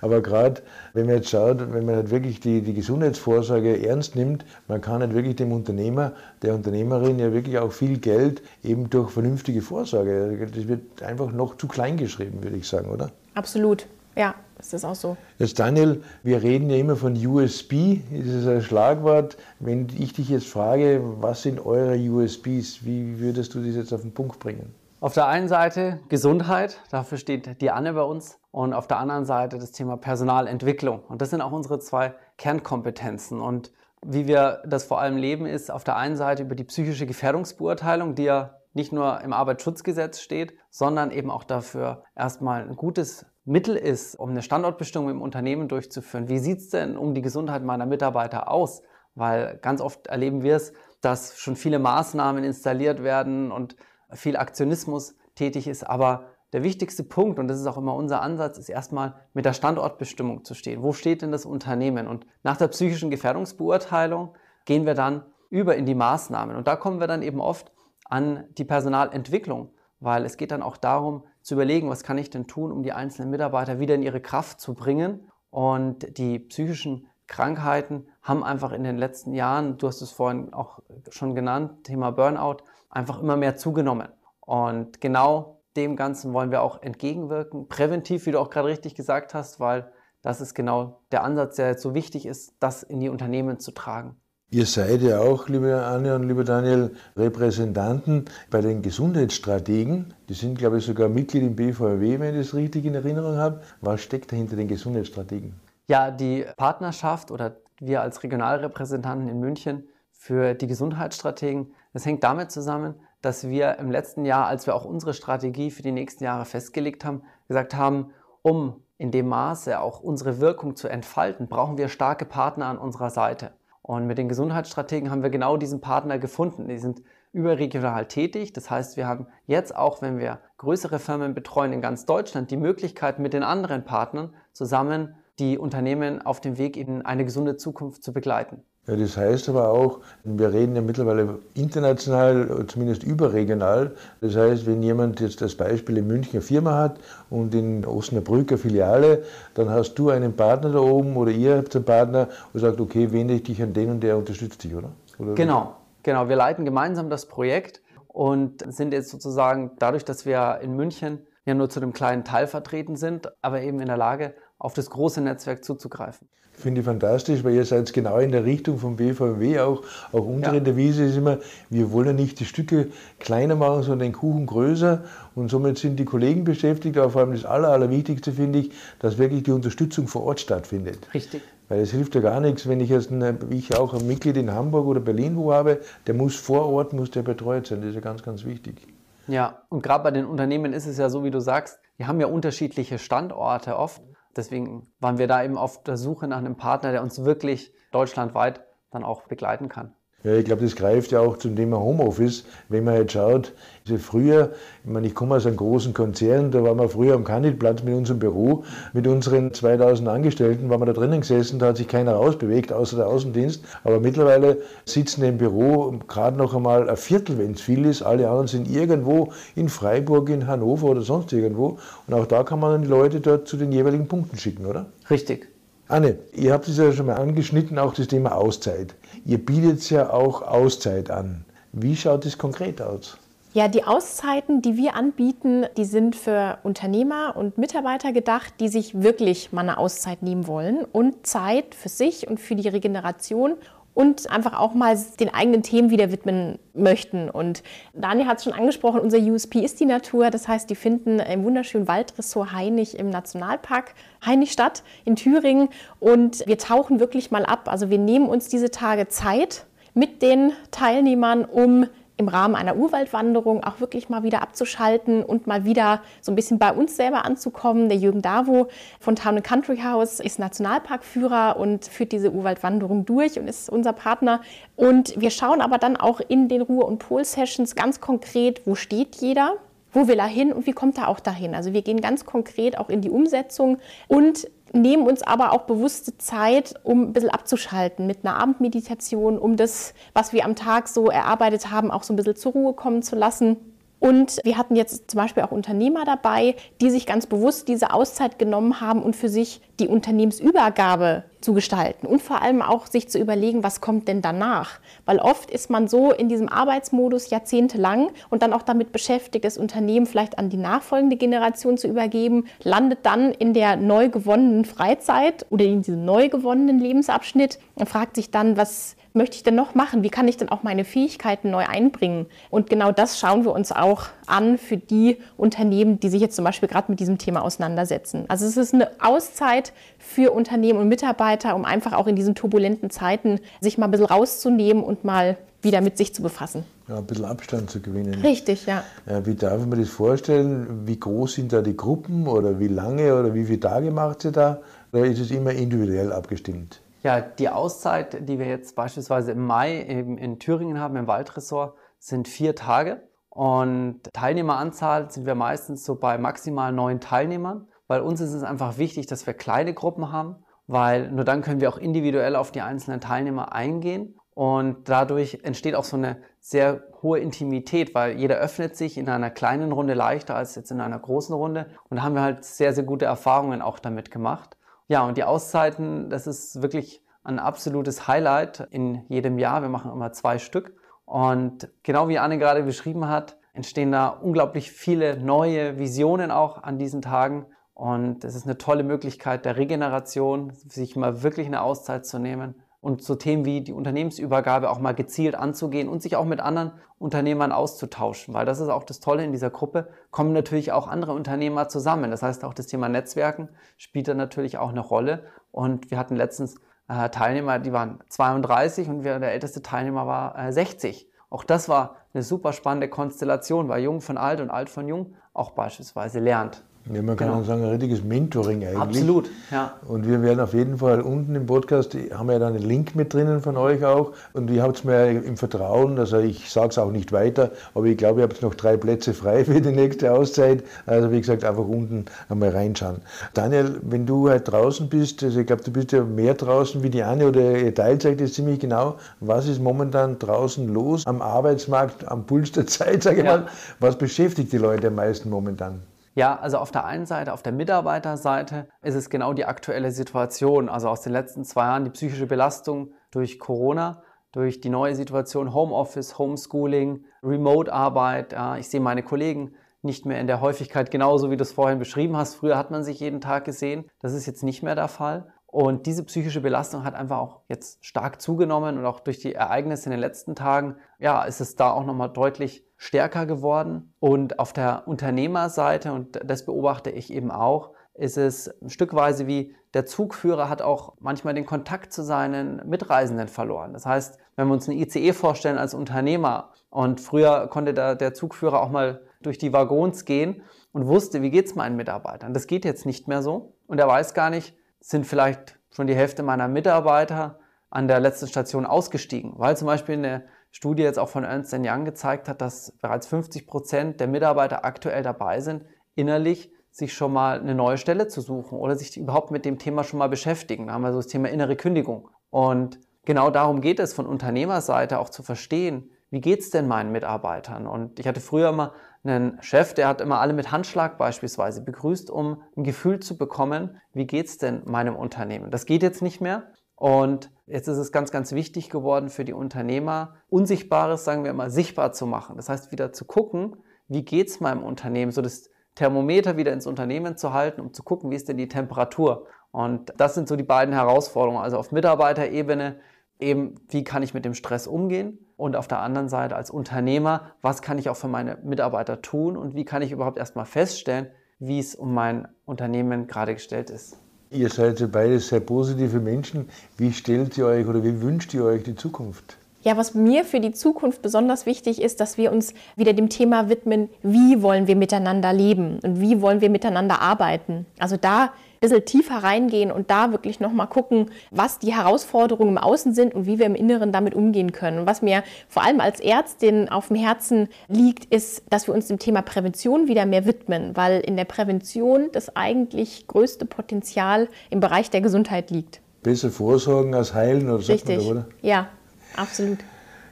Aber 0.00 0.20
gerade 0.22 0.62
wenn 0.94 1.06
man 1.06 1.16
jetzt 1.16 1.30
schaut, 1.30 1.72
wenn 1.72 1.86
man 1.86 1.96
halt 1.96 2.10
wirklich 2.10 2.40
die, 2.40 2.62
die 2.62 2.74
Gesundheitsvorsorge 2.74 3.84
ernst 3.86 4.14
nimmt, 4.14 4.44
man 4.68 4.80
kann 4.80 5.00
halt 5.00 5.14
wirklich 5.14 5.36
dem 5.36 5.50
Unternehmer, 5.52 6.12
der 6.42 6.54
Unternehmerin 6.54 7.18
ja 7.18 7.32
wirklich 7.32 7.58
auch 7.58 7.72
viel 7.72 7.98
Geld 7.98 8.42
eben 8.62 8.88
durch 8.90 9.10
vernünftige 9.10 9.60
Vorsorge. 9.60 10.48
Das 10.54 10.68
wird 10.68 11.02
einfach 11.02 11.32
noch 11.32 11.56
zu 11.56 11.66
klein 11.66 11.96
geschrieben, 11.96 12.42
würde 12.42 12.56
ich 12.56 12.68
sagen, 12.68 12.90
oder? 12.90 13.10
Absolut. 13.34 13.86
Ja, 14.16 14.34
ist 14.58 14.72
das 14.72 14.84
auch 14.84 14.94
so. 14.94 15.16
Jetzt 15.38 15.58
Daniel, 15.58 16.02
wir 16.24 16.42
reden 16.42 16.70
ja 16.70 16.76
immer 16.76 16.96
von 16.96 17.14
USB, 17.14 18.00
das 18.10 18.34
ist 18.34 18.46
ein 18.46 18.62
Schlagwort. 18.62 19.36
Wenn 19.60 19.88
ich 19.96 20.12
dich 20.12 20.28
jetzt 20.28 20.46
frage, 20.46 21.00
was 21.20 21.42
sind 21.42 21.64
eure 21.64 21.96
USBs, 21.96 22.84
wie 22.84 23.20
würdest 23.20 23.54
du 23.54 23.60
das 23.60 23.76
jetzt 23.76 23.92
auf 23.92 24.02
den 24.02 24.12
Punkt 24.12 24.40
bringen? 24.40 24.74
Auf 25.00 25.14
der 25.14 25.28
einen 25.28 25.46
Seite 25.46 26.00
Gesundheit, 26.08 26.80
dafür 26.90 27.18
steht 27.18 27.60
die 27.60 27.70
Anne 27.70 27.92
bei 27.92 28.02
uns, 28.02 28.40
und 28.50 28.74
auf 28.74 28.88
der 28.88 28.98
anderen 28.98 29.24
Seite 29.24 29.58
das 29.58 29.70
Thema 29.70 29.96
Personalentwicklung. 29.96 31.04
Und 31.04 31.22
das 31.22 31.30
sind 31.30 31.40
auch 31.40 31.52
unsere 31.52 31.78
zwei 31.78 32.14
Kernkompetenzen. 32.36 33.40
Und 33.40 33.72
wie 34.04 34.26
wir 34.26 34.60
das 34.66 34.82
vor 34.82 35.00
allem 35.00 35.16
leben, 35.16 35.46
ist 35.46 35.70
auf 35.70 35.84
der 35.84 35.94
einen 35.94 36.16
Seite 36.16 36.42
über 36.42 36.56
die 36.56 36.64
psychische 36.64 37.06
Gefährdungsbeurteilung, 37.06 38.16
die 38.16 38.24
ja 38.24 38.56
nicht 38.72 38.92
nur 38.92 39.20
im 39.20 39.32
Arbeitsschutzgesetz 39.32 40.20
steht, 40.20 40.54
sondern 40.70 41.12
eben 41.12 41.30
auch 41.30 41.44
dafür 41.44 42.02
erstmal 42.16 42.62
ein 42.62 42.74
gutes 42.74 43.24
Mittel 43.44 43.76
ist, 43.76 44.16
um 44.16 44.30
eine 44.30 44.42
Standortbestimmung 44.42 45.10
im 45.10 45.22
Unternehmen 45.22 45.68
durchzuführen. 45.68 46.28
Wie 46.28 46.38
sieht 46.38 46.58
es 46.58 46.70
denn 46.70 46.96
um 46.96 47.14
die 47.14 47.22
Gesundheit 47.22 47.62
meiner 47.62 47.86
Mitarbeiter 47.86 48.50
aus? 48.50 48.82
Weil 49.14 49.58
ganz 49.58 49.80
oft 49.80 50.08
erleben 50.08 50.42
wir 50.42 50.56
es, 50.56 50.72
dass 51.00 51.38
schon 51.38 51.54
viele 51.54 51.78
Maßnahmen 51.78 52.42
installiert 52.42 53.04
werden 53.04 53.52
und 53.52 53.76
viel 54.12 54.36
Aktionismus 54.36 55.14
tätig 55.34 55.68
ist. 55.68 55.84
Aber 55.84 56.26
der 56.52 56.62
wichtigste 56.62 57.04
Punkt, 57.04 57.38
und 57.38 57.48
das 57.48 57.60
ist 57.60 57.66
auch 57.66 57.76
immer 57.76 57.94
unser 57.94 58.22
Ansatz, 58.22 58.58
ist 58.58 58.68
erstmal 58.68 59.14
mit 59.34 59.44
der 59.44 59.52
Standortbestimmung 59.52 60.44
zu 60.44 60.54
stehen. 60.54 60.82
Wo 60.82 60.92
steht 60.92 61.22
denn 61.22 61.32
das 61.32 61.44
Unternehmen? 61.44 62.08
Und 62.08 62.26
nach 62.42 62.56
der 62.56 62.68
psychischen 62.68 63.10
Gefährdungsbeurteilung 63.10 64.34
gehen 64.64 64.86
wir 64.86 64.94
dann 64.94 65.24
über 65.50 65.76
in 65.76 65.86
die 65.86 65.94
Maßnahmen. 65.94 66.56
Und 66.56 66.66
da 66.66 66.76
kommen 66.76 67.00
wir 67.00 67.06
dann 67.06 67.22
eben 67.22 67.40
oft 67.40 67.72
an 68.04 68.44
die 68.56 68.64
Personalentwicklung, 68.64 69.70
weil 70.00 70.24
es 70.24 70.36
geht 70.36 70.50
dann 70.50 70.62
auch 70.62 70.76
darum, 70.76 71.24
zu 71.42 71.54
überlegen, 71.54 71.90
was 71.90 72.02
kann 72.02 72.18
ich 72.18 72.30
denn 72.30 72.46
tun, 72.46 72.72
um 72.72 72.82
die 72.82 72.92
einzelnen 72.92 73.30
Mitarbeiter 73.30 73.78
wieder 73.78 73.94
in 73.94 74.02
ihre 74.02 74.20
Kraft 74.20 74.60
zu 74.60 74.74
bringen. 74.74 75.30
Und 75.50 76.18
die 76.18 76.38
psychischen 76.38 77.06
Krankheiten 77.26 78.06
haben 78.22 78.42
einfach 78.42 78.72
in 78.72 78.84
den 78.84 78.96
letzten 78.96 79.34
Jahren, 79.34 79.76
du 79.78 79.86
hast 79.86 80.00
es 80.00 80.10
vorhin 80.10 80.52
auch 80.52 80.80
schon 81.10 81.34
genannt, 81.34 81.84
Thema 81.84 82.10
Burnout, 82.10 82.58
einfach 82.90 83.20
immer 83.20 83.36
mehr 83.36 83.56
zugenommen. 83.56 84.08
Und 84.40 85.00
genau 85.00 85.60
dem 85.76 85.96
Ganzen 85.96 86.32
wollen 86.32 86.50
wir 86.50 86.62
auch 86.62 86.82
entgegenwirken, 86.82 87.68
präventiv, 87.68 88.26
wie 88.26 88.32
du 88.32 88.40
auch 88.40 88.50
gerade 88.50 88.68
richtig 88.68 88.94
gesagt 88.94 89.34
hast, 89.34 89.60
weil 89.60 89.92
das 90.22 90.40
ist 90.40 90.54
genau 90.54 91.00
der 91.12 91.22
Ansatz, 91.22 91.56
der 91.56 91.68
jetzt 91.68 91.82
so 91.82 91.94
wichtig 91.94 92.26
ist, 92.26 92.54
das 92.58 92.82
in 92.82 93.00
die 93.00 93.08
Unternehmen 93.08 93.60
zu 93.60 93.70
tragen. 93.72 94.16
Ihr 94.50 94.64
seid 94.64 95.02
ja 95.02 95.20
auch, 95.20 95.48
liebe 95.48 95.84
Anne 95.84 96.14
und 96.14 96.26
lieber 96.26 96.42
Daniel, 96.42 96.94
Repräsentanten 97.16 98.24
bei 98.50 98.62
den 98.62 98.80
Gesundheitsstrategen. 98.80 100.14
Die 100.30 100.34
sind, 100.34 100.56
glaube 100.56 100.78
ich, 100.78 100.86
sogar 100.86 101.10
Mitglied 101.10 101.42
im 101.42 101.54
BVW, 101.54 102.18
wenn 102.18 102.34
ich 102.34 102.46
das 102.46 102.54
richtig 102.54 102.86
in 102.86 102.94
Erinnerung 102.94 103.36
habe. 103.36 103.60
Was 103.82 104.00
steckt 104.00 104.32
dahinter 104.32 104.56
den 104.56 104.66
Gesundheitsstrategen? 104.66 105.60
Ja, 105.86 106.10
die 106.10 106.46
Partnerschaft 106.56 107.30
oder 107.30 107.56
wir 107.78 108.00
als 108.00 108.22
Regionalrepräsentanten 108.22 109.28
in 109.28 109.38
München 109.38 109.86
für 110.18 110.54
die 110.54 110.66
Gesundheitsstrategen, 110.66 111.72
das 111.92 112.04
hängt 112.04 112.24
damit 112.24 112.50
zusammen, 112.50 112.96
dass 113.22 113.48
wir 113.48 113.78
im 113.78 113.90
letzten 113.90 114.24
Jahr, 114.24 114.46
als 114.46 114.66
wir 114.66 114.74
auch 114.74 114.84
unsere 114.84 115.14
Strategie 115.14 115.70
für 115.70 115.82
die 115.82 115.92
nächsten 115.92 116.24
Jahre 116.24 116.44
festgelegt 116.44 117.04
haben, 117.04 117.22
gesagt 117.46 117.74
haben, 117.74 118.10
um 118.42 118.82
in 118.98 119.12
dem 119.12 119.28
Maße 119.28 119.80
auch 119.80 120.00
unsere 120.00 120.40
Wirkung 120.40 120.74
zu 120.74 120.88
entfalten, 120.88 121.48
brauchen 121.48 121.78
wir 121.78 121.88
starke 121.88 122.24
Partner 122.24 122.66
an 122.66 122.78
unserer 122.78 123.10
Seite. 123.10 123.52
Und 123.80 124.06
mit 124.06 124.18
den 124.18 124.28
Gesundheitsstrategen 124.28 125.10
haben 125.10 125.22
wir 125.22 125.30
genau 125.30 125.56
diesen 125.56 125.80
Partner 125.80 126.18
gefunden. 126.18 126.68
Die 126.68 126.78
sind 126.78 127.00
überregional 127.32 128.06
tätig. 128.06 128.52
Das 128.52 128.70
heißt, 128.70 128.96
wir 128.96 129.06
haben 129.06 129.28
jetzt 129.46 129.74
auch, 129.74 130.02
wenn 130.02 130.18
wir 130.18 130.40
größere 130.58 130.98
Firmen 130.98 131.32
betreuen 131.32 131.72
in 131.72 131.80
ganz 131.80 132.06
Deutschland, 132.06 132.50
die 132.50 132.56
Möglichkeit, 132.56 133.20
mit 133.20 133.32
den 133.32 133.44
anderen 133.44 133.84
Partnern 133.84 134.34
zusammen 134.52 135.14
die 135.38 135.58
Unternehmen 135.58 136.20
auf 136.20 136.40
dem 136.40 136.58
Weg 136.58 136.76
in 136.76 137.06
eine 137.06 137.24
gesunde 137.24 137.56
Zukunft 137.56 138.02
zu 138.02 138.12
begleiten. 138.12 138.64
Ja, 138.88 138.96
das 138.96 139.18
heißt 139.18 139.50
aber 139.50 139.68
auch, 139.68 140.00
wir 140.24 140.50
reden 140.50 140.74
ja 140.74 140.80
mittlerweile 140.80 141.40
international, 141.52 142.64
zumindest 142.68 143.02
überregional. 143.02 143.94
Das 144.22 144.34
heißt, 144.34 144.66
wenn 144.66 144.82
jemand 144.82 145.20
jetzt 145.20 145.42
das 145.42 145.54
Beispiel 145.54 145.98
in 145.98 146.06
München 146.06 146.32
eine 146.32 146.40
Firma 146.40 146.74
hat 146.74 146.98
und 147.28 147.54
in 147.54 147.84
Osnabrück 147.84 148.50
eine 148.50 148.56
Filiale, 148.56 149.24
dann 149.52 149.68
hast 149.68 149.94
du 149.94 150.08
einen 150.08 150.34
Partner 150.34 150.70
da 150.70 150.78
oben 150.78 151.18
oder 151.18 151.30
ihr 151.30 151.58
habt 151.58 151.76
einen 151.76 151.84
Partner 151.84 152.28
und 152.54 152.60
sagt, 152.60 152.80
okay, 152.80 153.12
wende 153.12 153.34
ich 153.34 153.42
dich 153.42 153.62
an 153.62 153.74
den 153.74 153.90
und 153.90 154.00
der 154.00 154.16
unterstützt 154.16 154.64
dich, 154.64 154.74
oder? 154.74 154.90
oder 155.18 155.34
genau, 155.34 155.74
genau. 156.02 156.30
Wir 156.30 156.36
leiten 156.36 156.64
gemeinsam 156.64 157.10
das 157.10 157.26
Projekt 157.26 157.82
und 158.06 158.64
sind 158.72 158.94
jetzt 158.94 159.10
sozusagen 159.10 159.72
dadurch, 159.78 160.06
dass 160.06 160.24
wir 160.24 160.60
in 160.62 160.74
München 160.74 161.26
ja 161.44 161.52
nur 161.52 161.68
zu 161.68 161.80
einem 161.80 161.92
kleinen 161.92 162.24
Teil 162.24 162.46
vertreten 162.46 162.96
sind, 162.96 163.30
aber 163.42 163.60
eben 163.60 163.80
in 163.80 163.86
der 163.86 163.98
Lage, 163.98 164.32
auf 164.58 164.72
das 164.72 164.88
große 164.88 165.20
Netzwerk 165.20 165.62
zuzugreifen. 165.62 166.26
Finde 166.58 166.80
ich 166.80 166.84
fantastisch, 166.84 167.44
weil 167.44 167.54
ihr 167.54 167.64
seid 167.64 167.92
genau 167.92 168.18
in 168.18 168.32
der 168.32 168.44
Richtung 168.44 168.78
vom 168.78 168.96
BVMW 168.96 169.60
auch. 169.60 169.82
Auch 170.10 170.26
unsere 170.26 170.56
ja. 170.56 170.60
Devise 170.60 171.04
ist 171.04 171.16
immer, 171.16 171.38
wir 171.70 171.92
wollen 171.92 172.16
nicht 172.16 172.40
die 172.40 172.44
Stücke 172.44 172.88
kleiner 173.20 173.54
machen, 173.54 173.84
sondern 173.84 174.10
den 174.10 174.12
Kuchen 174.12 174.46
größer. 174.46 175.04
Und 175.36 175.50
somit 175.50 175.78
sind 175.78 176.00
die 176.00 176.04
Kollegen 176.04 176.42
beschäftigt, 176.42 176.98
aber 176.98 177.10
vor 177.10 177.20
allem 177.20 177.32
das 177.32 177.44
Aller, 177.44 177.68
Allerwichtigste 177.68 178.32
finde 178.32 178.58
ich, 178.58 178.72
dass 178.98 179.18
wirklich 179.18 179.44
die 179.44 179.52
Unterstützung 179.52 180.08
vor 180.08 180.24
Ort 180.24 180.40
stattfindet. 180.40 180.98
Richtig. 181.14 181.42
Weil 181.68 181.80
es 181.80 181.92
hilft 181.92 182.16
ja 182.16 182.20
gar 182.20 182.40
nichts, 182.40 182.66
wenn 182.66 182.80
ich 182.80 182.90
jetzt, 182.90 183.12
ein, 183.12 183.38
ich 183.50 183.76
auch 183.76 183.94
ein 183.94 184.06
Mitglied 184.06 184.36
in 184.36 184.52
Hamburg 184.52 184.86
oder 184.86 185.00
Berlin 185.00 185.36
wo 185.36 185.52
habe, 185.52 185.80
der 186.08 186.14
muss 186.14 186.34
vor 186.34 186.66
Ort, 186.66 186.92
muss 186.92 187.12
der 187.12 187.22
betreut 187.22 187.68
sein. 187.68 187.82
Das 187.82 187.90
ist 187.90 187.94
ja 187.94 188.00
ganz, 188.00 188.22
ganz 188.24 188.44
wichtig. 188.44 188.86
Ja, 189.28 189.62
und 189.68 189.82
gerade 189.82 190.02
bei 190.02 190.10
den 190.10 190.24
Unternehmen 190.24 190.72
ist 190.72 190.86
es 190.86 190.98
ja 190.98 191.08
so, 191.08 191.22
wie 191.22 191.30
du 191.30 191.40
sagst, 191.40 191.78
die 191.98 192.06
haben 192.06 192.18
ja 192.20 192.26
unterschiedliche 192.26 192.98
Standorte 192.98 193.76
oft. 193.76 194.02
Deswegen 194.38 194.86
waren 195.00 195.18
wir 195.18 195.26
da 195.26 195.42
eben 195.42 195.58
auf 195.58 195.82
der 195.82 195.96
Suche 195.96 196.28
nach 196.28 196.38
einem 196.38 196.56
Partner, 196.56 196.92
der 196.92 197.02
uns 197.02 197.24
wirklich 197.24 197.74
deutschlandweit 197.90 198.64
dann 198.92 199.02
auch 199.02 199.26
begleiten 199.26 199.68
kann. 199.68 199.96
Ja, 200.28 200.34
ich 200.34 200.44
glaube, 200.44 200.60
das 200.60 200.76
greift 200.76 201.10
ja 201.10 201.20
auch 201.20 201.38
zum 201.38 201.56
Thema 201.56 201.80
Homeoffice. 201.80 202.44
Wenn 202.68 202.84
man 202.84 202.96
jetzt 202.96 203.12
schaut, 203.12 203.54
also 203.86 203.96
früher, 203.96 204.50
ich 204.84 204.90
meine, 204.90 205.06
ich 205.06 205.14
komme 205.14 205.36
aus 205.36 205.46
einem 205.46 205.56
großen 205.56 205.94
Konzern, 205.94 206.50
da 206.50 206.62
waren 206.62 206.76
wir 206.78 206.90
früher 206.90 207.14
am 207.14 207.24
Kandidplatz 207.24 207.82
mit 207.82 207.94
unserem 207.94 208.18
Büro, 208.18 208.64
mit 208.92 209.06
unseren 209.06 209.54
2000 209.54 210.06
Angestellten, 210.06 210.68
waren 210.68 210.82
wir 210.82 210.84
da 210.86 210.92
drinnen 210.92 211.22
gesessen, 211.22 211.58
da 211.58 211.68
hat 211.68 211.78
sich 211.78 211.88
keiner 211.88 212.12
rausbewegt, 212.12 212.74
außer 212.74 212.98
der 212.98 213.06
Außendienst. 213.06 213.64
Aber 213.84 214.00
mittlerweile 214.00 214.58
sitzen 214.84 215.24
im 215.24 215.38
Büro 215.38 215.98
gerade 216.06 216.36
noch 216.36 216.54
einmal 216.54 216.90
ein 216.90 216.96
Viertel, 216.98 217.38
wenn 217.38 217.52
es 217.52 217.62
viel 217.62 217.86
ist. 217.86 218.02
Alle 218.02 218.28
anderen 218.28 218.48
sind 218.48 218.68
irgendwo 218.68 219.32
in 219.56 219.70
Freiburg, 219.70 220.28
in 220.28 220.46
Hannover 220.46 220.88
oder 220.88 221.00
sonst 221.00 221.32
irgendwo. 221.32 221.78
Und 222.06 222.12
auch 222.12 222.26
da 222.26 222.42
kann 222.42 222.60
man 222.60 222.82
die 222.82 222.88
Leute 222.88 223.20
dort 223.20 223.48
zu 223.48 223.56
den 223.56 223.72
jeweiligen 223.72 224.08
Punkten 224.08 224.36
schicken, 224.36 224.66
oder? 224.66 224.84
Richtig. 225.08 225.48
Anne, 225.90 226.18
ihr 226.34 226.52
habt 226.52 226.68
es 226.68 226.76
ja 226.76 226.92
schon 226.92 227.06
mal 227.06 227.14
angeschnitten, 227.14 227.78
auch 227.78 227.94
das 227.94 228.08
Thema 228.08 228.36
Auszeit. 228.36 228.94
Ihr 229.24 229.38
bietet 229.38 229.88
ja 229.88 230.10
auch 230.10 230.42
Auszeit 230.42 231.10
an. 231.10 231.46
Wie 231.72 231.96
schaut 231.96 232.26
es 232.26 232.36
konkret 232.36 232.82
aus? 232.82 233.16
Ja, 233.54 233.68
die 233.68 233.84
Auszeiten, 233.84 234.60
die 234.60 234.76
wir 234.76 234.94
anbieten, 234.94 235.64
die 235.78 235.86
sind 235.86 236.14
für 236.14 236.58
Unternehmer 236.62 237.34
und 237.36 237.56
Mitarbeiter 237.56 238.12
gedacht, 238.12 238.52
die 238.60 238.68
sich 238.68 239.00
wirklich 239.00 239.50
mal 239.50 239.62
eine 239.62 239.78
Auszeit 239.78 240.22
nehmen 240.22 240.46
wollen 240.46 240.84
und 240.84 241.26
Zeit 241.26 241.74
für 241.74 241.88
sich 241.88 242.28
und 242.28 242.38
für 242.38 242.54
die 242.54 242.68
Regeneration 242.68 243.54
und 243.98 244.30
einfach 244.30 244.56
auch 244.56 244.74
mal 244.74 244.96
den 245.18 245.34
eigenen 245.34 245.64
Themen 245.64 245.90
wieder 245.90 246.12
widmen 246.12 246.60
möchten. 246.72 247.28
Und 247.28 247.64
Daniel 247.94 248.28
hat 248.28 248.38
es 248.38 248.44
schon 248.44 248.52
angesprochen, 248.52 249.00
unser 249.00 249.18
USP 249.18 249.58
ist 249.58 249.80
die 249.80 249.86
Natur. 249.86 250.30
Das 250.30 250.46
heißt, 250.46 250.70
die 250.70 250.76
finden 250.76 251.18
im 251.18 251.42
wunderschönen 251.42 251.88
Waldressort 251.88 252.52
Heinig 252.52 252.96
im 252.96 253.10
Nationalpark 253.10 253.94
Heinig 254.24 254.52
statt 254.52 254.84
in 255.04 255.16
Thüringen. 255.16 255.68
Und 255.98 256.46
wir 256.46 256.58
tauchen 256.58 257.00
wirklich 257.00 257.32
mal 257.32 257.44
ab. 257.44 257.62
Also 257.66 257.90
wir 257.90 257.98
nehmen 257.98 258.28
uns 258.28 258.46
diese 258.48 258.70
Tage 258.70 259.08
Zeit 259.08 259.66
mit 259.94 260.22
den 260.22 260.52
Teilnehmern, 260.70 261.44
um 261.44 261.88
im 262.18 262.28
Rahmen 262.28 262.56
einer 262.56 262.76
Urwaldwanderung 262.76 263.64
auch 263.64 263.80
wirklich 263.80 264.08
mal 264.08 264.24
wieder 264.24 264.42
abzuschalten 264.42 265.22
und 265.22 265.46
mal 265.46 265.64
wieder 265.64 266.02
so 266.20 266.32
ein 266.32 266.34
bisschen 266.34 266.58
bei 266.58 266.72
uns 266.72 266.96
selber 266.96 267.24
anzukommen. 267.24 267.88
Der 267.88 267.96
Jürgen 267.96 268.22
Davo 268.22 268.68
von 269.00 269.16
Town 269.16 269.42
Country 269.42 269.78
House 269.78 270.18
ist 270.18 270.38
Nationalparkführer 270.38 271.56
und 271.56 271.84
führt 271.86 272.10
diese 272.12 272.32
Urwaldwanderung 272.32 273.06
durch 273.06 273.38
und 273.38 273.48
ist 273.48 273.70
unser 273.70 273.92
Partner. 273.92 274.40
Und 274.74 275.18
wir 275.18 275.30
schauen 275.30 275.60
aber 275.60 275.78
dann 275.78 275.96
auch 275.96 276.20
in 276.20 276.48
den 276.48 276.60
Ruhe- 276.60 276.84
und 276.84 276.98
Pol-Sessions 276.98 277.76
ganz 277.76 278.00
konkret, 278.00 278.62
wo 278.66 278.74
steht 278.74 279.16
jeder, 279.16 279.54
wo 279.92 280.08
will 280.08 280.18
er 280.18 280.26
hin 280.26 280.52
und 280.52 280.66
wie 280.66 280.72
kommt 280.72 280.98
er 280.98 281.08
auch 281.08 281.20
dahin. 281.20 281.54
Also 281.54 281.72
wir 281.72 281.82
gehen 281.82 282.00
ganz 282.00 282.26
konkret 282.26 282.78
auch 282.78 282.88
in 282.88 283.00
die 283.00 283.10
Umsetzung 283.10 283.78
und 284.08 284.48
nehmen 284.72 285.06
uns 285.06 285.22
aber 285.22 285.52
auch 285.52 285.62
bewusste 285.62 286.16
Zeit, 286.18 286.74
um 286.82 287.02
ein 287.02 287.12
bisschen 287.12 287.30
abzuschalten 287.30 288.06
mit 288.06 288.24
einer 288.24 288.36
Abendmeditation, 288.36 289.38
um 289.38 289.56
das, 289.56 289.94
was 290.14 290.32
wir 290.32 290.44
am 290.44 290.56
Tag 290.56 290.88
so 290.88 291.08
erarbeitet 291.08 291.70
haben, 291.70 291.90
auch 291.90 292.02
so 292.02 292.12
ein 292.12 292.16
bisschen 292.16 292.36
zur 292.36 292.52
Ruhe 292.52 292.72
kommen 292.74 293.02
zu 293.02 293.16
lassen. 293.16 293.56
Und 294.00 294.38
wir 294.44 294.56
hatten 294.56 294.76
jetzt 294.76 295.10
zum 295.10 295.18
Beispiel 295.18 295.42
auch 295.42 295.50
Unternehmer 295.50 296.04
dabei, 296.04 296.54
die 296.80 296.90
sich 296.90 297.04
ganz 297.04 297.26
bewusst 297.26 297.66
diese 297.66 297.92
Auszeit 297.92 298.38
genommen 298.38 298.80
haben 298.80 299.02
und 299.02 299.16
für 299.16 299.28
sich 299.28 299.60
die 299.80 299.88
Unternehmensübergabe 299.88 301.24
zu 301.40 301.54
gestalten 301.54 302.06
und 302.06 302.20
vor 302.20 302.42
allem 302.42 302.62
auch 302.62 302.86
sich 302.86 303.08
zu 303.08 303.18
überlegen, 303.18 303.62
was 303.62 303.80
kommt 303.80 304.08
denn 304.08 304.22
danach. 304.22 304.80
Weil 305.04 305.18
oft 305.18 305.50
ist 305.50 305.70
man 305.70 305.88
so 305.88 306.12
in 306.12 306.28
diesem 306.28 306.48
Arbeitsmodus 306.48 307.30
jahrzehntelang 307.30 308.10
und 308.30 308.42
dann 308.42 308.52
auch 308.52 308.62
damit 308.62 308.92
beschäftigt, 308.92 309.44
das 309.44 309.58
Unternehmen 309.58 310.06
vielleicht 310.06 310.38
an 310.38 310.50
die 310.50 310.56
nachfolgende 310.56 311.16
Generation 311.16 311.78
zu 311.78 311.88
übergeben, 311.88 312.46
landet 312.62 313.00
dann 313.04 313.32
in 313.32 313.54
der 313.54 313.76
neu 313.76 314.08
gewonnenen 314.08 314.64
Freizeit 314.64 315.46
oder 315.50 315.64
in 315.64 315.82
diesem 315.82 316.04
neu 316.04 316.28
gewonnenen 316.28 316.78
Lebensabschnitt 316.78 317.58
und 317.74 317.88
fragt 317.88 318.16
sich 318.16 318.30
dann, 318.30 318.56
was 318.56 318.96
möchte 319.14 319.36
ich 319.36 319.42
denn 319.42 319.54
noch 319.54 319.74
machen? 319.74 320.02
Wie 320.02 320.10
kann 320.10 320.28
ich 320.28 320.36
denn 320.36 320.48
auch 320.48 320.62
meine 320.62 320.84
Fähigkeiten 320.84 321.50
neu 321.50 321.66
einbringen? 321.66 322.26
Und 322.50 322.70
genau 322.70 322.92
das 322.92 323.18
schauen 323.18 323.44
wir 323.44 323.52
uns 323.52 323.72
auch 323.72 324.04
an 324.26 324.58
für 324.58 324.76
die 324.76 325.18
Unternehmen, 325.36 326.00
die 326.00 326.08
sich 326.08 326.20
jetzt 326.20 326.36
zum 326.36 326.44
Beispiel 326.44 326.68
gerade 326.68 326.90
mit 326.90 327.00
diesem 327.00 327.18
Thema 327.18 327.42
auseinandersetzen. 327.42 328.24
Also 328.28 328.46
es 328.46 328.56
ist 328.56 328.74
eine 328.74 328.90
Auszeit 329.00 329.72
für 329.98 330.32
Unternehmen 330.32 330.78
und 330.78 330.88
Mitarbeiter, 330.88 331.27
um 331.54 331.64
einfach 331.64 331.92
auch 331.92 332.06
in 332.06 332.16
diesen 332.16 332.34
turbulenten 332.34 332.90
Zeiten 332.90 333.40
sich 333.60 333.78
mal 333.78 333.86
ein 333.86 333.90
bisschen 333.90 334.06
rauszunehmen 334.06 334.82
und 334.82 335.04
mal 335.04 335.36
wieder 335.62 335.80
mit 335.80 335.98
sich 335.98 336.14
zu 336.14 336.22
befassen. 336.22 336.64
Ja, 336.88 336.98
ein 336.98 337.06
bisschen 337.06 337.24
Abstand 337.24 337.70
zu 337.70 337.80
gewinnen. 337.80 338.20
Richtig, 338.22 338.66
ja. 338.66 338.84
ja. 339.06 339.26
Wie 339.26 339.34
darf 339.34 339.64
man 339.66 339.78
das 339.78 339.88
vorstellen? 339.88 340.86
Wie 340.86 340.98
groß 340.98 341.34
sind 341.34 341.52
da 341.52 341.62
die 341.62 341.76
Gruppen 341.76 342.26
oder 342.26 342.58
wie 342.58 342.68
lange 342.68 343.18
oder 343.18 343.34
wie 343.34 343.44
viele 343.44 343.60
Tage 343.60 343.90
macht 343.90 344.22
sie 344.22 344.32
da? 344.32 344.60
Oder 344.92 345.04
ist 345.06 345.18
es 345.18 345.30
immer 345.30 345.50
individuell 345.50 346.12
abgestimmt? 346.12 346.80
Ja, 347.02 347.20
die 347.20 347.48
Auszeit, 347.48 348.28
die 348.28 348.38
wir 348.38 348.46
jetzt 348.46 348.74
beispielsweise 348.74 349.32
im 349.32 349.44
Mai 349.44 349.84
eben 349.84 350.18
in 350.18 350.38
Thüringen 350.38 350.80
haben, 350.80 350.96
im 350.96 351.06
Waldressort, 351.06 351.74
sind 351.98 352.28
vier 352.28 352.54
Tage. 352.54 353.02
Und 353.28 354.00
Teilnehmeranzahl 354.12 355.10
sind 355.10 355.26
wir 355.26 355.34
meistens 355.34 355.84
so 355.84 355.94
bei 355.94 356.18
maximal 356.18 356.72
neun 356.72 357.00
Teilnehmern, 357.00 357.68
weil 357.86 358.00
uns 358.00 358.20
ist 358.20 358.32
es 358.32 358.42
einfach 358.42 358.78
wichtig, 358.78 359.06
dass 359.06 359.26
wir 359.26 359.34
kleine 359.34 359.74
Gruppen 359.74 360.10
haben, 360.10 360.36
weil 360.68 361.10
nur 361.10 361.24
dann 361.24 361.42
können 361.42 361.60
wir 361.60 361.68
auch 361.68 361.78
individuell 361.78 362.36
auf 362.36 362.52
die 362.52 362.60
einzelnen 362.60 363.00
Teilnehmer 363.00 363.52
eingehen. 363.52 364.14
Und 364.34 364.88
dadurch 364.88 365.40
entsteht 365.42 365.74
auch 365.74 365.82
so 365.82 365.96
eine 365.96 366.18
sehr 366.38 366.84
hohe 367.02 367.18
Intimität, 367.18 367.92
weil 367.94 368.16
jeder 368.16 368.36
öffnet 368.36 368.76
sich 368.76 368.96
in 368.96 369.08
einer 369.08 369.30
kleinen 369.30 369.72
Runde 369.72 369.94
leichter 369.94 370.36
als 370.36 370.54
jetzt 370.54 370.70
in 370.70 370.80
einer 370.80 370.98
großen 370.98 371.34
Runde. 371.34 371.66
Und 371.88 371.96
da 371.96 372.02
haben 372.04 372.14
wir 372.14 372.22
halt 372.22 372.44
sehr, 372.44 372.72
sehr 372.72 372.84
gute 372.84 373.06
Erfahrungen 373.06 373.62
auch 373.62 373.80
damit 373.80 374.12
gemacht. 374.12 374.56
Ja, 374.86 375.04
und 375.04 375.16
die 375.16 375.24
Auszeiten, 375.24 376.08
das 376.08 376.28
ist 376.28 376.62
wirklich 376.62 377.02
ein 377.24 377.38
absolutes 377.38 378.06
Highlight 378.06 378.68
in 378.70 379.02
jedem 379.08 379.38
Jahr. 379.38 379.62
Wir 379.62 379.68
machen 379.68 379.90
immer 379.90 380.12
zwei 380.12 380.38
Stück. 380.38 380.74
Und 381.04 381.68
genau 381.82 382.08
wie 382.08 382.18
Anne 382.18 382.38
gerade 382.38 382.62
beschrieben 382.62 383.08
hat, 383.08 383.38
entstehen 383.54 383.90
da 383.90 384.08
unglaublich 384.08 384.70
viele 384.70 385.16
neue 385.16 385.78
Visionen 385.78 386.30
auch 386.30 386.62
an 386.62 386.78
diesen 386.78 387.02
Tagen. 387.02 387.46
Und 387.78 388.24
es 388.24 388.34
ist 388.34 388.44
eine 388.44 388.58
tolle 388.58 388.82
Möglichkeit 388.82 389.44
der 389.44 389.56
Regeneration, 389.56 390.52
sich 390.66 390.96
mal 390.96 391.22
wirklich 391.22 391.46
eine 391.46 391.62
Auszeit 391.62 392.04
zu 392.04 392.18
nehmen 392.18 392.56
und 392.80 393.04
so 393.04 393.14
Themen 393.14 393.44
wie 393.44 393.60
die 393.60 393.72
Unternehmensübergabe 393.72 394.68
auch 394.68 394.80
mal 394.80 394.96
gezielt 394.96 395.36
anzugehen 395.36 395.88
und 395.88 396.02
sich 396.02 396.16
auch 396.16 396.24
mit 396.24 396.40
anderen 396.40 396.72
Unternehmern 396.98 397.52
auszutauschen, 397.52 398.34
weil 398.34 398.44
das 398.44 398.58
ist 398.58 398.68
auch 398.68 398.82
das 398.82 398.98
Tolle 398.98 399.22
in 399.22 399.30
dieser 399.30 399.50
Gruppe, 399.50 399.86
kommen 400.10 400.32
natürlich 400.32 400.72
auch 400.72 400.88
andere 400.88 401.12
Unternehmer 401.12 401.68
zusammen. 401.68 402.10
Das 402.10 402.20
heißt, 402.20 402.42
auch 402.42 402.52
das 402.52 402.66
Thema 402.66 402.88
Netzwerken 402.88 403.48
spielt 403.76 404.08
da 404.08 404.14
natürlich 404.14 404.58
auch 404.58 404.70
eine 404.70 404.80
Rolle. 404.80 405.22
Und 405.52 405.92
wir 405.92 405.98
hatten 405.98 406.16
letztens 406.16 406.56
äh, 406.88 407.10
Teilnehmer, 407.10 407.60
die 407.60 407.72
waren 407.72 408.00
32 408.08 408.88
und 408.88 409.04
wir, 409.04 409.20
der 409.20 409.30
älteste 409.30 409.62
Teilnehmer 409.62 410.04
war 410.08 410.36
äh, 410.36 410.52
60. 410.52 411.08
Auch 411.30 411.44
das 411.44 411.68
war 411.68 411.94
eine 412.12 412.24
super 412.24 412.52
spannende 412.52 412.88
Konstellation, 412.88 413.68
weil 413.68 413.84
Jung 413.84 414.00
von 414.00 414.18
Alt 414.18 414.40
und 414.40 414.50
Alt 414.50 414.68
von 414.68 414.88
Jung 414.88 415.14
auch 415.32 415.52
beispielsweise 415.52 416.18
lernt. 416.18 416.64
Ja, 416.92 417.02
man 417.02 417.16
kann 417.16 417.28
genau. 417.28 417.40
auch 417.40 417.44
sagen, 417.44 417.62
ein 417.64 417.70
richtiges 417.70 418.02
Mentoring 418.02 418.64
eigentlich. 418.64 418.78
Absolut, 418.78 419.30
ja. 419.50 419.74
Und 419.86 420.08
wir 420.08 420.22
werden 420.22 420.40
auf 420.40 420.54
jeden 420.54 420.78
Fall 420.78 421.02
unten 421.02 421.34
im 421.34 421.44
Podcast, 421.44 421.94
haben 422.12 422.28
wir 422.28 422.34
ja 422.34 422.38
da 422.38 422.46
einen 422.46 422.62
Link 422.62 422.94
mit 422.94 423.12
drinnen 423.12 423.42
von 423.42 423.58
euch 423.58 423.84
auch. 423.84 424.12
Und 424.32 424.50
ihr 424.50 424.62
habt 424.62 424.78
es 424.78 424.84
mir 424.84 425.10
im 425.10 425.36
Vertrauen, 425.36 425.98
also 425.98 426.18
ich 426.18 426.50
sage 426.50 426.68
es 426.68 426.78
auch 426.78 426.90
nicht 426.90 427.12
weiter, 427.12 427.50
aber 427.74 427.86
ich 427.86 427.98
glaube, 427.98 428.20
ihr 428.20 428.24
habt 428.24 428.40
noch 428.40 428.54
drei 428.54 428.76
Plätze 428.78 429.12
frei 429.12 429.44
für 429.44 429.60
die 429.60 429.70
nächste 429.70 430.12
Auszeit. 430.12 430.64
Also 430.86 431.12
wie 431.12 431.20
gesagt, 431.20 431.44
einfach 431.44 431.66
unten 431.66 432.06
einmal 432.30 432.50
reinschauen. 432.50 433.02
Daniel, 433.34 433.80
wenn 433.82 434.06
du 434.06 434.30
halt 434.30 434.50
draußen 434.50 434.88
bist, 434.88 435.22
also 435.22 435.40
ich 435.40 435.46
glaube, 435.46 435.62
du 435.62 435.70
bist 435.70 435.92
ja 435.92 436.02
mehr 436.04 436.34
draußen 436.34 436.82
wie 436.82 436.90
die 436.90 437.02
Anne 437.02 437.28
oder 437.28 437.58
ihr 437.58 437.78
euch 437.78 438.16
das 438.16 438.32
ziemlich 438.32 438.60
genau. 438.60 438.96
Was 439.20 439.46
ist 439.46 439.60
momentan 439.60 440.18
draußen 440.18 440.72
los 440.72 441.06
am 441.06 441.20
Arbeitsmarkt, 441.20 442.08
am 442.08 442.24
Puls 442.24 442.52
der 442.52 442.66
Zeit, 442.66 443.02
sage 443.02 443.18
ich 443.18 443.26
ja. 443.26 443.38
mal? 443.38 443.46
Was 443.78 443.98
beschäftigt 443.98 444.52
die 444.52 444.58
Leute 444.58 444.86
am 444.86 444.94
meisten 444.94 445.28
momentan? 445.28 445.82
Ja, 446.18 446.36
also 446.36 446.58
auf 446.58 446.72
der 446.72 446.84
einen 446.84 447.06
Seite, 447.06 447.32
auf 447.32 447.44
der 447.44 447.52
Mitarbeiterseite 447.52 448.66
ist 448.82 448.96
es 448.96 449.08
genau 449.08 449.34
die 449.34 449.44
aktuelle 449.44 449.92
Situation. 449.92 450.68
Also 450.68 450.88
aus 450.88 451.02
den 451.02 451.12
letzten 451.12 451.44
zwei 451.44 451.66
Jahren 451.66 451.84
die 451.84 451.92
psychische 451.92 452.26
Belastung 452.26 452.90
durch 453.12 453.38
Corona, 453.38 454.02
durch 454.32 454.60
die 454.60 454.68
neue 454.68 454.96
Situation 454.96 455.54
Homeoffice, 455.54 456.18
Homeschooling, 456.18 457.04
Remote-Arbeit. 457.22 458.32
Ja, 458.32 458.56
ich 458.56 458.68
sehe 458.68 458.80
meine 458.80 459.04
Kollegen 459.04 459.54
nicht 459.82 460.06
mehr 460.06 460.20
in 460.20 460.26
der 460.26 460.40
Häufigkeit 460.40 460.90
genauso, 460.90 461.30
wie 461.30 461.36
du 461.36 461.42
es 461.42 461.52
vorhin 461.52 461.78
beschrieben 461.78 462.16
hast. 462.16 462.34
Früher 462.34 462.58
hat 462.58 462.72
man 462.72 462.82
sich 462.82 462.98
jeden 462.98 463.20
Tag 463.20 463.44
gesehen. 463.44 463.88
Das 464.00 464.12
ist 464.12 464.26
jetzt 464.26 464.42
nicht 464.42 464.64
mehr 464.64 464.74
der 464.74 464.88
Fall. 464.88 465.32
Und 465.50 465.86
diese 465.86 466.04
psychische 466.04 466.42
Belastung 466.42 466.84
hat 466.84 466.94
einfach 466.94 467.18
auch 467.18 467.40
jetzt 467.48 467.84
stark 467.84 468.20
zugenommen 468.20 468.76
und 468.76 468.84
auch 468.84 469.00
durch 469.00 469.18
die 469.18 469.34
Ereignisse 469.34 469.86
in 469.86 469.92
den 469.92 470.00
letzten 470.00 470.34
Tagen, 470.34 470.76
ja, 470.98 471.22
ist 471.24 471.40
es 471.40 471.56
da 471.56 471.70
auch 471.70 471.86
nochmal 471.86 472.10
deutlich 472.10 472.66
stärker 472.76 473.24
geworden. 473.24 473.94
Und 473.98 474.38
auf 474.38 474.52
der 474.52 474.86
Unternehmerseite, 474.86 475.92
und 475.92 476.20
das 476.22 476.44
beobachte 476.44 476.90
ich 476.90 477.10
eben 477.10 477.30
auch, 477.30 477.72
ist 477.94 478.18
es 478.18 478.54
stückweise 478.66 479.26
wie 479.26 479.56
der 479.74 479.86
Zugführer 479.86 480.48
hat 480.48 480.62
auch 480.62 480.94
manchmal 481.00 481.34
den 481.34 481.46
Kontakt 481.46 481.92
zu 481.92 482.02
seinen 482.02 482.66
Mitreisenden 482.68 483.28
verloren. 483.28 483.72
Das 483.72 483.86
heißt, 483.86 484.18
wenn 484.36 484.48
wir 484.48 484.54
uns 484.54 484.68
einen 484.68 484.78
ICE 484.78 485.12
vorstellen 485.12 485.58
als 485.58 485.74
Unternehmer 485.74 486.52
und 486.70 487.00
früher 487.00 487.48
konnte 487.48 487.74
der, 487.74 487.94
der 487.94 488.14
Zugführer 488.14 488.62
auch 488.62 488.70
mal 488.70 489.02
durch 489.20 489.38
die 489.38 489.52
Waggons 489.52 490.04
gehen 490.04 490.42
und 490.72 490.86
wusste, 490.86 491.22
wie 491.22 491.30
geht's 491.30 491.54
meinen 491.54 491.76
Mitarbeitern. 491.76 492.34
Das 492.34 492.46
geht 492.46 492.64
jetzt 492.64 492.86
nicht 492.86 493.08
mehr 493.08 493.22
so 493.22 493.54
und 493.66 493.78
er 493.78 493.88
weiß 493.88 494.14
gar 494.14 494.30
nicht, 494.30 494.54
sind 494.80 495.06
vielleicht 495.06 495.58
schon 495.70 495.86
die 495.86 495.94
Hälfte 495.94 496.22
meiner 496.22 496.48
Mitarbeiter 496.48 497.38
an 497.70 497.88
der 497.88 498.00
letzten 498.00 498.26
Station 498.28 498.66
ausgestiegen, 498.66 499.34
weil 499.36 499.56
zum 499.56 499.66
Beispiel 499.66 499.96
eine 499.96 500.24
Studie 500.50 500.82
jetzt 500.82 500.98
auch 500.98 501.08
von 501.08 501.24
Ernst 501.24 501.52
Young 501.52 501.84
gezeigt 501.84 502.28
hat, 502.28 502.40
dass 502.40 502.72
bereits 502.80 503.06
50 503.06 503.46
Prozent 503.46 504.00
der 504.00 504.08
Mitarbeiter 504.08 504.64
aktuell 504.64 505.02
dabei 505.02 505.40
sind, 505.40 505.64
innerlich 505.94 506.50
sich 506.70 506.94
schon 506.94 507.12
mal 507.12 507.40
eine 507.40 507.54
neue 507.54 507.76
Stelle 507.76 508.08
zu 508.08 508.20
suchen 508.20 508.58
oder 508.58 508.76
sich 508.76 508.96
überhaupt 508.96 509.30
mit 509.30 509.44
dem 509.44 509.58
Thema 509.58 509.84
schon 509.84 509.98
mal 509.98 510.08
beschäftigen. 510.08 510.68
Da 510.68 510.74
haben 510.74 510.82
wir 510.82 510.92
so 510.92 510.98
das 510.98 511.08
Thema 511.08 511.28
innere 511.28 511.56
Kündigung. 511.56 512.08
Und 512.30 512.78
genau 513.04 513.30
darum 513.30 513.60
geht 513.60 513.80
es 513.80 513.92
von 513.92 514.06
Unternehmerseite 514.06 514.98
auch 514.98 515.08
zu 515.10 515.22
verstehen, 515.22 515.90
wie 516.10 516.20
geht 516.20 516.40
es 516.40 516.50
denn 516.50 516.68
meinen 516.68 516.92
Mitarbeitern? 516.92 517.66
Und 517.66 517.98
ich 517.98 518.06
hatte 518.06 518.20
früher 518.20 518.52
mal 518.52 518.72
einen 519.04 519.42
Chef, 519.42 519.74
der 519.74 519.88
hat 519.88 520.00
immer 520.00 520.20
alle 520.20 520.32
mit 520.32 520.52
Handschlag 520.52 520.98
beispielsweise 520.98 521.62
begrüßt, 521.62 522.10
um 522.10 522.42
ein 522.56 522.64
Gefühl 522.64 523.00
zu 523.00 523.16
bekommen, 523.16 523.80
wie 523.92 524.06
geht 524.06 524.26
es 524.26 524.38
denn 524.38 524.62
meinem 524.64 524.96
Unternehmen. 524.96 525.50
Das 525.50 525.66
geht 525.66 525.82
jetzt 525.82 526.02
nicht 526.02 526.20
mehr. 526.20 526.52
Und 526.74 527.30
jetzt 527.46 527.66
ist 527.66 527.78
es 527.78 527.90
ganz, 527.90 528.12
ganz 528.12 528.32
wichtig 528.32 528.70
geworden 528.70 529.08
für 529.08 529.24
die 529.24 529.32
Unternehmer, 529.32 530.14
Unsichtbares, 530.28 531.04
sagen 531.04 531.24
wir 531.24 531.32
mal, 531.32 531.50
sichtbar 531.50 531.92
zu 531.92 532.06
machen. 532.06 532.36
Das 532.36 532.48
heißt, 532.48 532.70
wieder 532.70 532.92
zu 532.92 533.04
gucken, 533.04 533.56
wie 533.88 534.04
geht 534.04 534.28
es 534.28 534.40
meinem 534.40 534.62
Unternehmen, 534.62 535.10
so 535.10 535.20
das 535.20 535.50
Thermometer 535.74 536.36
wieder 536.36 536.52
ins 536.52 536.66
Unternehmen 536.66 537.16
zu 537.16 537.32
halten, 537.32 537.60
um 537.60 537.72
zu 537.72 537.82
gucken, 537.82 538.10
wie 538.10 538.16
ist 538.16 538.28
denn 538.28 538.36
die 538.36 538.48
Temperatur. 538.48 539.26
Und 539.50 539.92
das 539.96 540.14
sind 540.14 540.28
so 540.28 540.36
die 540.36 540.44
beiden 540.44 540.74
Herausforderungen. 540.74 541.42
Also 541.42 541.56
auf 541.56 541.72
Mitarbeiterebene 541.72 542.80
eben, 543.18 543.54
wie 543.68 543.84
kann 543.84 544.02
ich 544.02 544.14
mit 544.14 544.24
dem 544.24 544.34
Stress 544.34 544.66
umgehen? 544.66 545.27
Und 545.38 545.54
auf 545.54 545.68
der 545.68 545.78
anderen 545.78 546.08
Seite 546.08 546.34
als 546.34 546.50
Unternehmer, 546.50 547.30
was 547.42 547.62
kann 547.62 547.78
ich 547.78 547.88
auch 547.88 547.96
für 547.96 548.08
meine 548.08 548.38
Mitarbeiter 548.42 549.00
tun 549.00 549.36
und 549.36 549.54
wie 549.54 549.64
kann 549.64 549.82
ich 549.82 549.92
überhaupt 549.92 550.18
erstmal 550.18 550.46
feststellen, 550.46 551.06
wie 551.38 551.60
es 551.60 551.76
um 551.76 551.94
mein 551.94 552.26
Unternehmen 552.44 553.06
gerade 553.06 553.34
gestellt 553.34 553.70
ist? 553.70 553.96
Ihr 554.30 554.50
seid 554.50 554.80
ja 554.80 554.88
beide 554.90 555.20
sehr 555.20 555.38
positive 555.38 556.00
Menschen. 556.00 556.48
Wie 556.76 556.92
stellt 556.92 557.38
ihr 557.38 557.46
euch 557.46 557.66
oder 557.68 557.84
wie 557.84 558.02
wünscht 558.02 558.34
ihr 558.34 558.44
euch 558.44 558.64
die 558.64 558.74
Zukunft? 558.74 559.38
Ja, 559.62 559.76
was 559.76 559.94
mir 559.94 560.24
für 560.24 560.40
die 560.40 560.52
Zukunft 560.52 561.02
besonders 561.02 561.46
wichtig 561.46 561.80
ist, 561.80 562.00
dass 562.00 562.18
wir 562.18 562.32
uns 562.32 562.52
wieder 562.74 562.92
dem 562.92 563.08
Thema 563.08 563.48
widmen, 563.48 563.90
wie 564.02 564.42
wollen 564.42 564.66
wir 564.66 564.74
miteinander 564.76 565.32
leben 565.32 565.78
und 565.84 566.00
wie 566.00 566.20
wollen 566.20 566.40
wir 566.40 566.50
miteinander 566.50 567.00
arbeiten. 567.00 567.64
Also 567.78 567.96
da 567.96 568.32
bisschen 568.60 568.84
tiefer 568.84 569.16
reingehen 569.16 569.70
und 569.70 569.90
da 569.90 570.12
wirklich 570.12 570.40
nochmal 570.40 570.66
gucken, 570.66 571.10
was 571.30 571.58
die 571.58 571.74
Herausforderungen 571.74 572.50
im 572.50 572.58
Außen 572.58 572.94
sind 572.94 573.14
und 573.14 573.26
wie 573.26 573.38
wir 573.38 573.46
im 573.46 573.54
Inneren 573.54 573.92
damit 573.92 574.14
umgehen 574.14 574.52
können. 574.52 574.80
Und 574.80 574.86
was 574.86 575.02
mir 575.02 575.22
vor 575.48 575.64
allem 575.64 575.80
als 575.80 576.00
Ärztin 576.00 576.68
auf 576.68 576.88
dem 576.88 576.96
Herzen 576.96 577.48
liegt, 577.68 578.06
ist, 578.06 578.42
dass 578.50 578.66
wir 578.66 578.74
uns 578.74 578.88
dem 578.88 578.98
Thema 578.98 579.22
Prävention 579.22 579.88
wieder 579.88 580.06
mehr 580.06 580.26
widmen, 580.26 580.76
weil 580.76 581.00
in 581.00 581.16
der 581.16 581.24
Prävention 581.24 582.08
das 582.12 582.34
eigentlich 582.36 583.06
größte 583.06 583.46
Potenzial 583.46 584.28
im 584.50 584.60
Bereich 584.60 584.90
der 584.90 585.00
Gesundheit 585.00 585.50
liegt. 585.50 585.80
Besser 586.02 586.30
vorsorgen 586.30 586.94
als 586.94 587.14
heilen, 587.14 587.48
oder 587.50 587.58
Richtig. 587.58 587.80
sagt 587.80 587.88
man 587.88 587.98
da, 587.98 588.10
oder? 588.10 588.26
Ja, 588.42 588.68
absolut. 589.16 589.58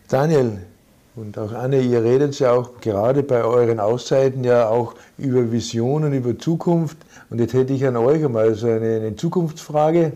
Daniel, 0.09 0.59
und 1.17 1.39
auch 1.39 1.53
Anne, 1.53 1.81
ihr 1.81 2.05
redet 2.05 2.39
ja 2.39 2.53
auch 2.53 2.81
gerade 2.81 3.23
bei 3.23 3.43
euren 3.43 3.81
Auszeiten 3.81 4.45
ja 4.45 4.69
auch 4.69 4.95
über 5.17 5.51
Visionen, 5.51 6.13
über 6.13 6.39
Zukunft. 6.39 6.99
Und 7.31 7.41
jetzt 7.41 7.55
hätte 7.55 7.73
ich 7.73 7.87
an 7.87 7.97
euch 7.97 8.25
einmal 8.25 8.55
so 8.55 8.67
eine, 8.67 8.97
eine 8.97 9.17
Zukunftsfrage, 9.17 10.13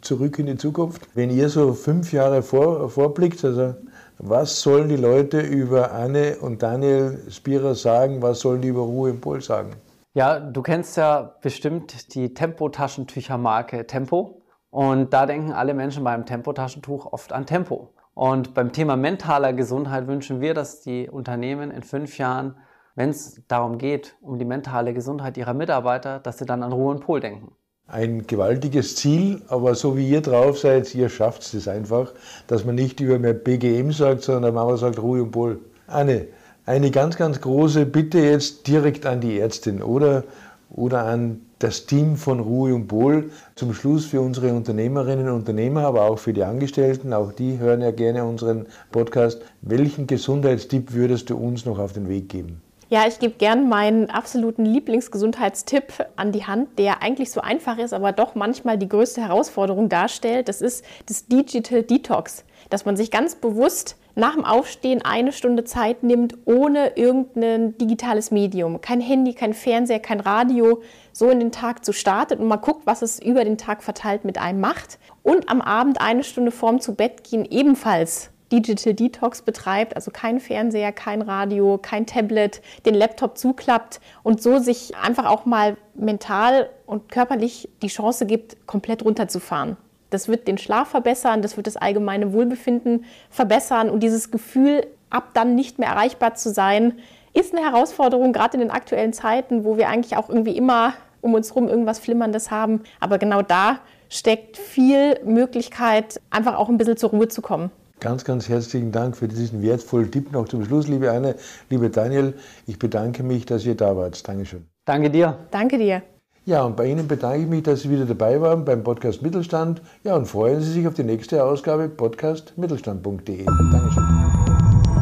zurück 0.00 0.38
in 0.38 0.46
die 0.46 0.56
Zukunft. 0.56 1.02
Wenn 1.14 1.30
ihr 1.30 1.48
so 1.48 1.74
fünf 1.74 2.12
Jahre 2.12 2.42
vor, 2.42 2.88
vorblickt, 2.88 3.44
also 3.44 3.74
was 4.18 4.60
sollen 4.60 4.88
die 4.88 4.96
Leute 4.96 5.40
über 5.40 5.92
Anne 5.92 6.36
und 6.40 6.62
Daniel 6.62 7.18
Spierer 7.30 7.74
sagen? 7.74 8.22
Was 8.22 8.40
sollen 8.40 8.62
die 8.62 8.68
über 8.68 8.82
Ruhe 8.82 9.10
im 9.10 9.20
Pol 9.20 9.42
sagen? 9.42 9.74
Ja, 10.14 10.38
du 10.38 10.62
kennst 10.62 10.96
ja 10.96 11.34
bestimmt 11.42 12.14
die 12.14 12.32
Tempo-Taschentücher-Marke 12.32 13.86
Tempo. 13.88 14.40
Und 14.70 15.12
da 15.12 15.26
denken 15.26 15.52
alle 15.52 15.74
Menschen 15.74 16.04
beim 16.04 16.24
Tempo-Taschentuch 16.24 17.12
oft 17.12 17.32
an 17.32 17.46
Tempo. 17.46 17.93
Und 18.14 18.54
beim 18.54 18.72
Thema 18.72 18.96
mentaler 18.96 19.52
Gesundheit 19.52 20.06
wünschen 20.06 20.40
wir, 20.40 20.54
dass 20.54 20.80
die 20.80 21.08
Unternehmen 21.08 21.70
in 21.70 21.82
fünf 21.82 22.16
Jahren, 22.18 22.54
wenn 22.94 23.10
es 23.10 23.42
darum 23.48 23.76
geht, 23.78 24.16
um 24.20 24.38
die 24.38 24.44
mentale 24.44 24.94
Gesundheit 24.94 25.36
ihrer 25.36 25.54
Mitarbeiter, 25.54 26.20
dass 26.20 26.38
sie 26.38 26.46
dann 26.46 26.62
an 26.62 26.72
Ruhe 26.72 26.92
und 26.92 27.00
Pol 27.00 27.20
denken. 27.20 27.52
Ein 27.86 28.26
gewaltiges 28.26 28.96
Ziel, 28.96 29.42
aber 29.48 29.74
so 29.74 29.96
wie 29.96 30.08
ihr 30.08 30.22
drauf 30.22 30.58
seid, 30.58 30.94
ihr 30.94 31.08
schafft 31.10 31.42
es 31.54 31.68
einfach, 31.68 32.14
dass 32.46 32.64
man 32.64 32.76
nicht 32.76 33.00
über 33.00 33.18
mehr 33.18 33.34
BGM 33.34 33.90
sagt, 33.92 34.22
sondern 34.22 34.54
Mama 34.54 34.76
sagt 34.76 35.02
Ruhe 35.02 35.22
und 35.22 35.32
Pol. 35.32 35.60
Anne, 35.86 36.28
eine 36.66 36.90
ganz, 36.90 37.16
ganz 37.16 37.40
große 37.40 37.84
Bitte 37.84 38.20
jetzt 38.20 38.66
direkt 38.66 39.04
an 39.04 39.20
die 39.20 39.38
Ärztin 39.38 39.82
oder, 39.82 40.24
oder 40.70 41.04
an 41.04 41.42
das 41.64 41.86
Team 41.86 42.16
von 42.16 42.40
Ruhe 42.40 42.74
und 42.74 42.90
Wohl 42.90 43.30
zum 43.54 43.72
Schluss 43.72 44.04
für 44.04 44.20
unsere 44.20 44.52
Unternehmerinnen 44.52 45.28
und 45.28 45.36
Unternehmer, 45.36 45.86
aber 45.86 46.02
auch 46.02 46.18
für 46.18 46.34
die 46.34 46.44
Angestellten, 46.44 47.14
auch 47.14 47.32
die 47.32 47.58
hören 47.58 47.80
ja 47.80 47.90
gerne 47.90 48.26
unseren 48.26 48.66
Podcast. 48.92 49.40
Welchen 49.62 50.06
Gesundheitstipp 50.06 50.92
würdest 50.92 51.30
du 51.30 51.38
uns 51.38 51.64
noch 51.64 51.78
auf 51.78 51.94
den 51.94 52.06
Weg 52.10 52.28
geben? 52.28 52.60
Ja, 52.90 53.06
ich 53.08 53.18
gebe 53.18 53.36
gern 53.38 53.70
meinen 53.70 54.10
absoluten 54.10 54.66
Lieblingsgesundheitstipp 54.66 56.06
an 56.16 56.32
die 56.32 56.44
Hand, 56.44 56.78
der 56.78 57.02
eigentlich 57.02 57.30
so 57.30 57.40
einfach 57.40 57.78
ist, 57.78 57.94
aber 57.94 58.12
doch 58.12 58.34
manchmal 58.34 58.76
die 58.76 58.88
größte 58.88 59.22
Herausforderung 59.22 59.88
darstellt. 59.88 60.48
Das 60.50 60.60
ist 60.60 60.84
das 61.06 61.26
Digital 61.28 61.82
Detox, 61.82 62.44
dass 62.74 62.84
man 62.84 62.96
sich 62.96 63.12
ganz 63.12 63.36
bewusst 63.36 63.96
nach 64.16 64.34
dem 64.34 64.44
Aufstehen 64.44 65.00
eine 65.00 65.30
Stunde 65.30 65.62
Zeit 65.62 66.02
nimmt, 66.02 66.36
ohne 66.44 66.96
irgendein 66.96 67.78
digitales 67.78 68.32
Medium, 68.32 68.80
kein 68.80 69.00
Handy, 69.00 69.32
kein 69.32 69.54
Fernseher, 69.54 70.00
kein 70.00 70.18
Radio, 70.18 70.82
so 71.12 71.30
in 71.30 71.38
den 71.38 71.52
Tag 71.52 71.84
zu 71.84 71.92
starten 71.92 72.40
und 72.40 72.48
mal 72.48 72.56
guckt, 72.56 72.84
was 72.84 73.02
es 73.02 73.20
über 73.20 73.44
den 73.44 73.58
Tag 73.58 73.84
verteilt 73.84 74.24
mit 74.24 74.38
einem 74.38 74.60
macht. 74.60 74.98
Und 75.22 75.48
am 75.48 75.60
Abend 75.60 76.00
eine 76.00 76.24
Stunde 76.24 76.50
vorm 76.50 76.80
zu 76.80 76.96
Bett 76.96 77.22
gehen 77.22 77.44
ebenfalls 77.44 78.30
Digital 78.50 78.94
Detox 78.94 79.42
betreibt, 79.42 79.94
also 79.94 80.10
kein 80.10 80.40
Fernseher, 80.40 80.90
kein 80.90 81.22
Radio, 81.22 81.78
kein 81.80 82.06
Tablet, 82.06 82.60
den 82.86 82.94
Laptop 82.94 83.38
zuklappt 83.38 84.00
und 84.24 84.42
so 84.42 84.58
sich 84.58 84.96
einfach 84.96 85.26
auch 85.26 85.44
mal 85.46 85.76
mental 85.94 86.70
und 86.86 87.08
körperlich 87.08 87.68
die 87.82 87.88
Chance 87.88 88.26
gibt, 88.26 88.66
komplett 88.66 89.04
runterzufahren. 89.04 89.76
Das 90.14 90.28
wird 90.28 90.46
den 90.46 90.58
Schlaf 90.58 90.88
verbessern, 90.88 91.42
das 91.42 91.56
wird 91.56 91.66
das 91.66 91.76
allgemeine 91.76 92.32
Wohlbefinden 92.32 93.04
verbessern 93.30 93.90
und 93.90 94.02
dieses 94.02 94.30
Gefühl, 94.30 94.86
ab 95.10 95.30
dann 95.34 95.54
nicht 95.54 95.78
mehr 95.78 95.88
erreichbar 95.88 96.34
zu 96.34 96.52
sein, 96.52 96.94
ist 97.32 97.52
eine 97.52 97.64
Herausforderung, 97.64 98.32
gerade 98.32 98.54
in 98.54 98.60
den 98.60 98.70
aktuellen 98.70 99.12
Zeiten, 99.12 99.64
wo 99.64 99.76
wir 99.76 99.88
eigentlich 99.88 100.16
auch 100.16 100.28
irgendwie 100.28 100.56
immer 100.56 100.94
um 101.20 101.34
uns 101.34 101.50
herum 101.50 101.68
irgendwas 101.68 101.98
Flimmerndes 101.98 102.50
haben. 102.50 102.82
Aber 103.00 103.18
genau 103.18 103.42
da 103.42 103.80
steckt 104.08 104.56
viel 104.56 105.18
Möglichkeit, 105.24 106.20
einfach 106.30 106.56
auch 106.56 106.68
ein 106.68 106.78
bisschen 106.78 106.96
zur 106.96 107.10
Ruhe 107.10 107.28
zu 107.28 107.42
kommen. 107.42 107.70
Ganz, 107.98 108.24
ganz 108.24 108.48
herzlichen 108.48 108.92
Dank 108.92 109.16
für 109.16 109.26
diesen 109.26 109.62
wertvollen 109.62 110.12
Tipp 110.12 110.30
noch 110.30 110.46
zum 110.46 110.64
Schluss, 110.64 110.86
liebe 110.86 111.10
Anne, 111.10 111.34
liebe 111.70 111.90
Daniel. 111.90 112.34
Ich 112.66 112.78
bedanke 112.78 113.22
mich, 113.22 113.46
dass 113.46 113.64
ihr 113.64 113.74
da 113.74 113.96
wart. 113.96 114.28
Dankeschön. 114.28 114.66
Danke 114.84 115.10
dir. 115.10 115.38
Danke 115.50 115.78
dir. 115.78 116.02
Ja, 116.46 116.62
und 116.62 116.76
bei 116.76 116.86
Ihnen 116.86 117.08
bedanke 117.08 117.38
ich 117.38 117.48
mich, 117.48 117.62
dass 117.62 117.82
Sie 117.82 117.90
wieder 117.90 118.04
dabei 118.04 118.40
waren 118.40 118.64
beim 118.64 118.82
Podcast 118.82 119.22
Mittelstand. 119.22 119.80
Ja, 120.02 120.14
und 120.14 120.26
freuen 120.26 120.60
Sie 120.60 120.72
sich 120.72 120.86
auf 120.86 120.94
die 120.94 121.04
nächste 121.04 121.42
Ausgabe 121.42 121.88
podcastmittelstand.de. 121.88 123.44
Dankeschön. 123.44 124.04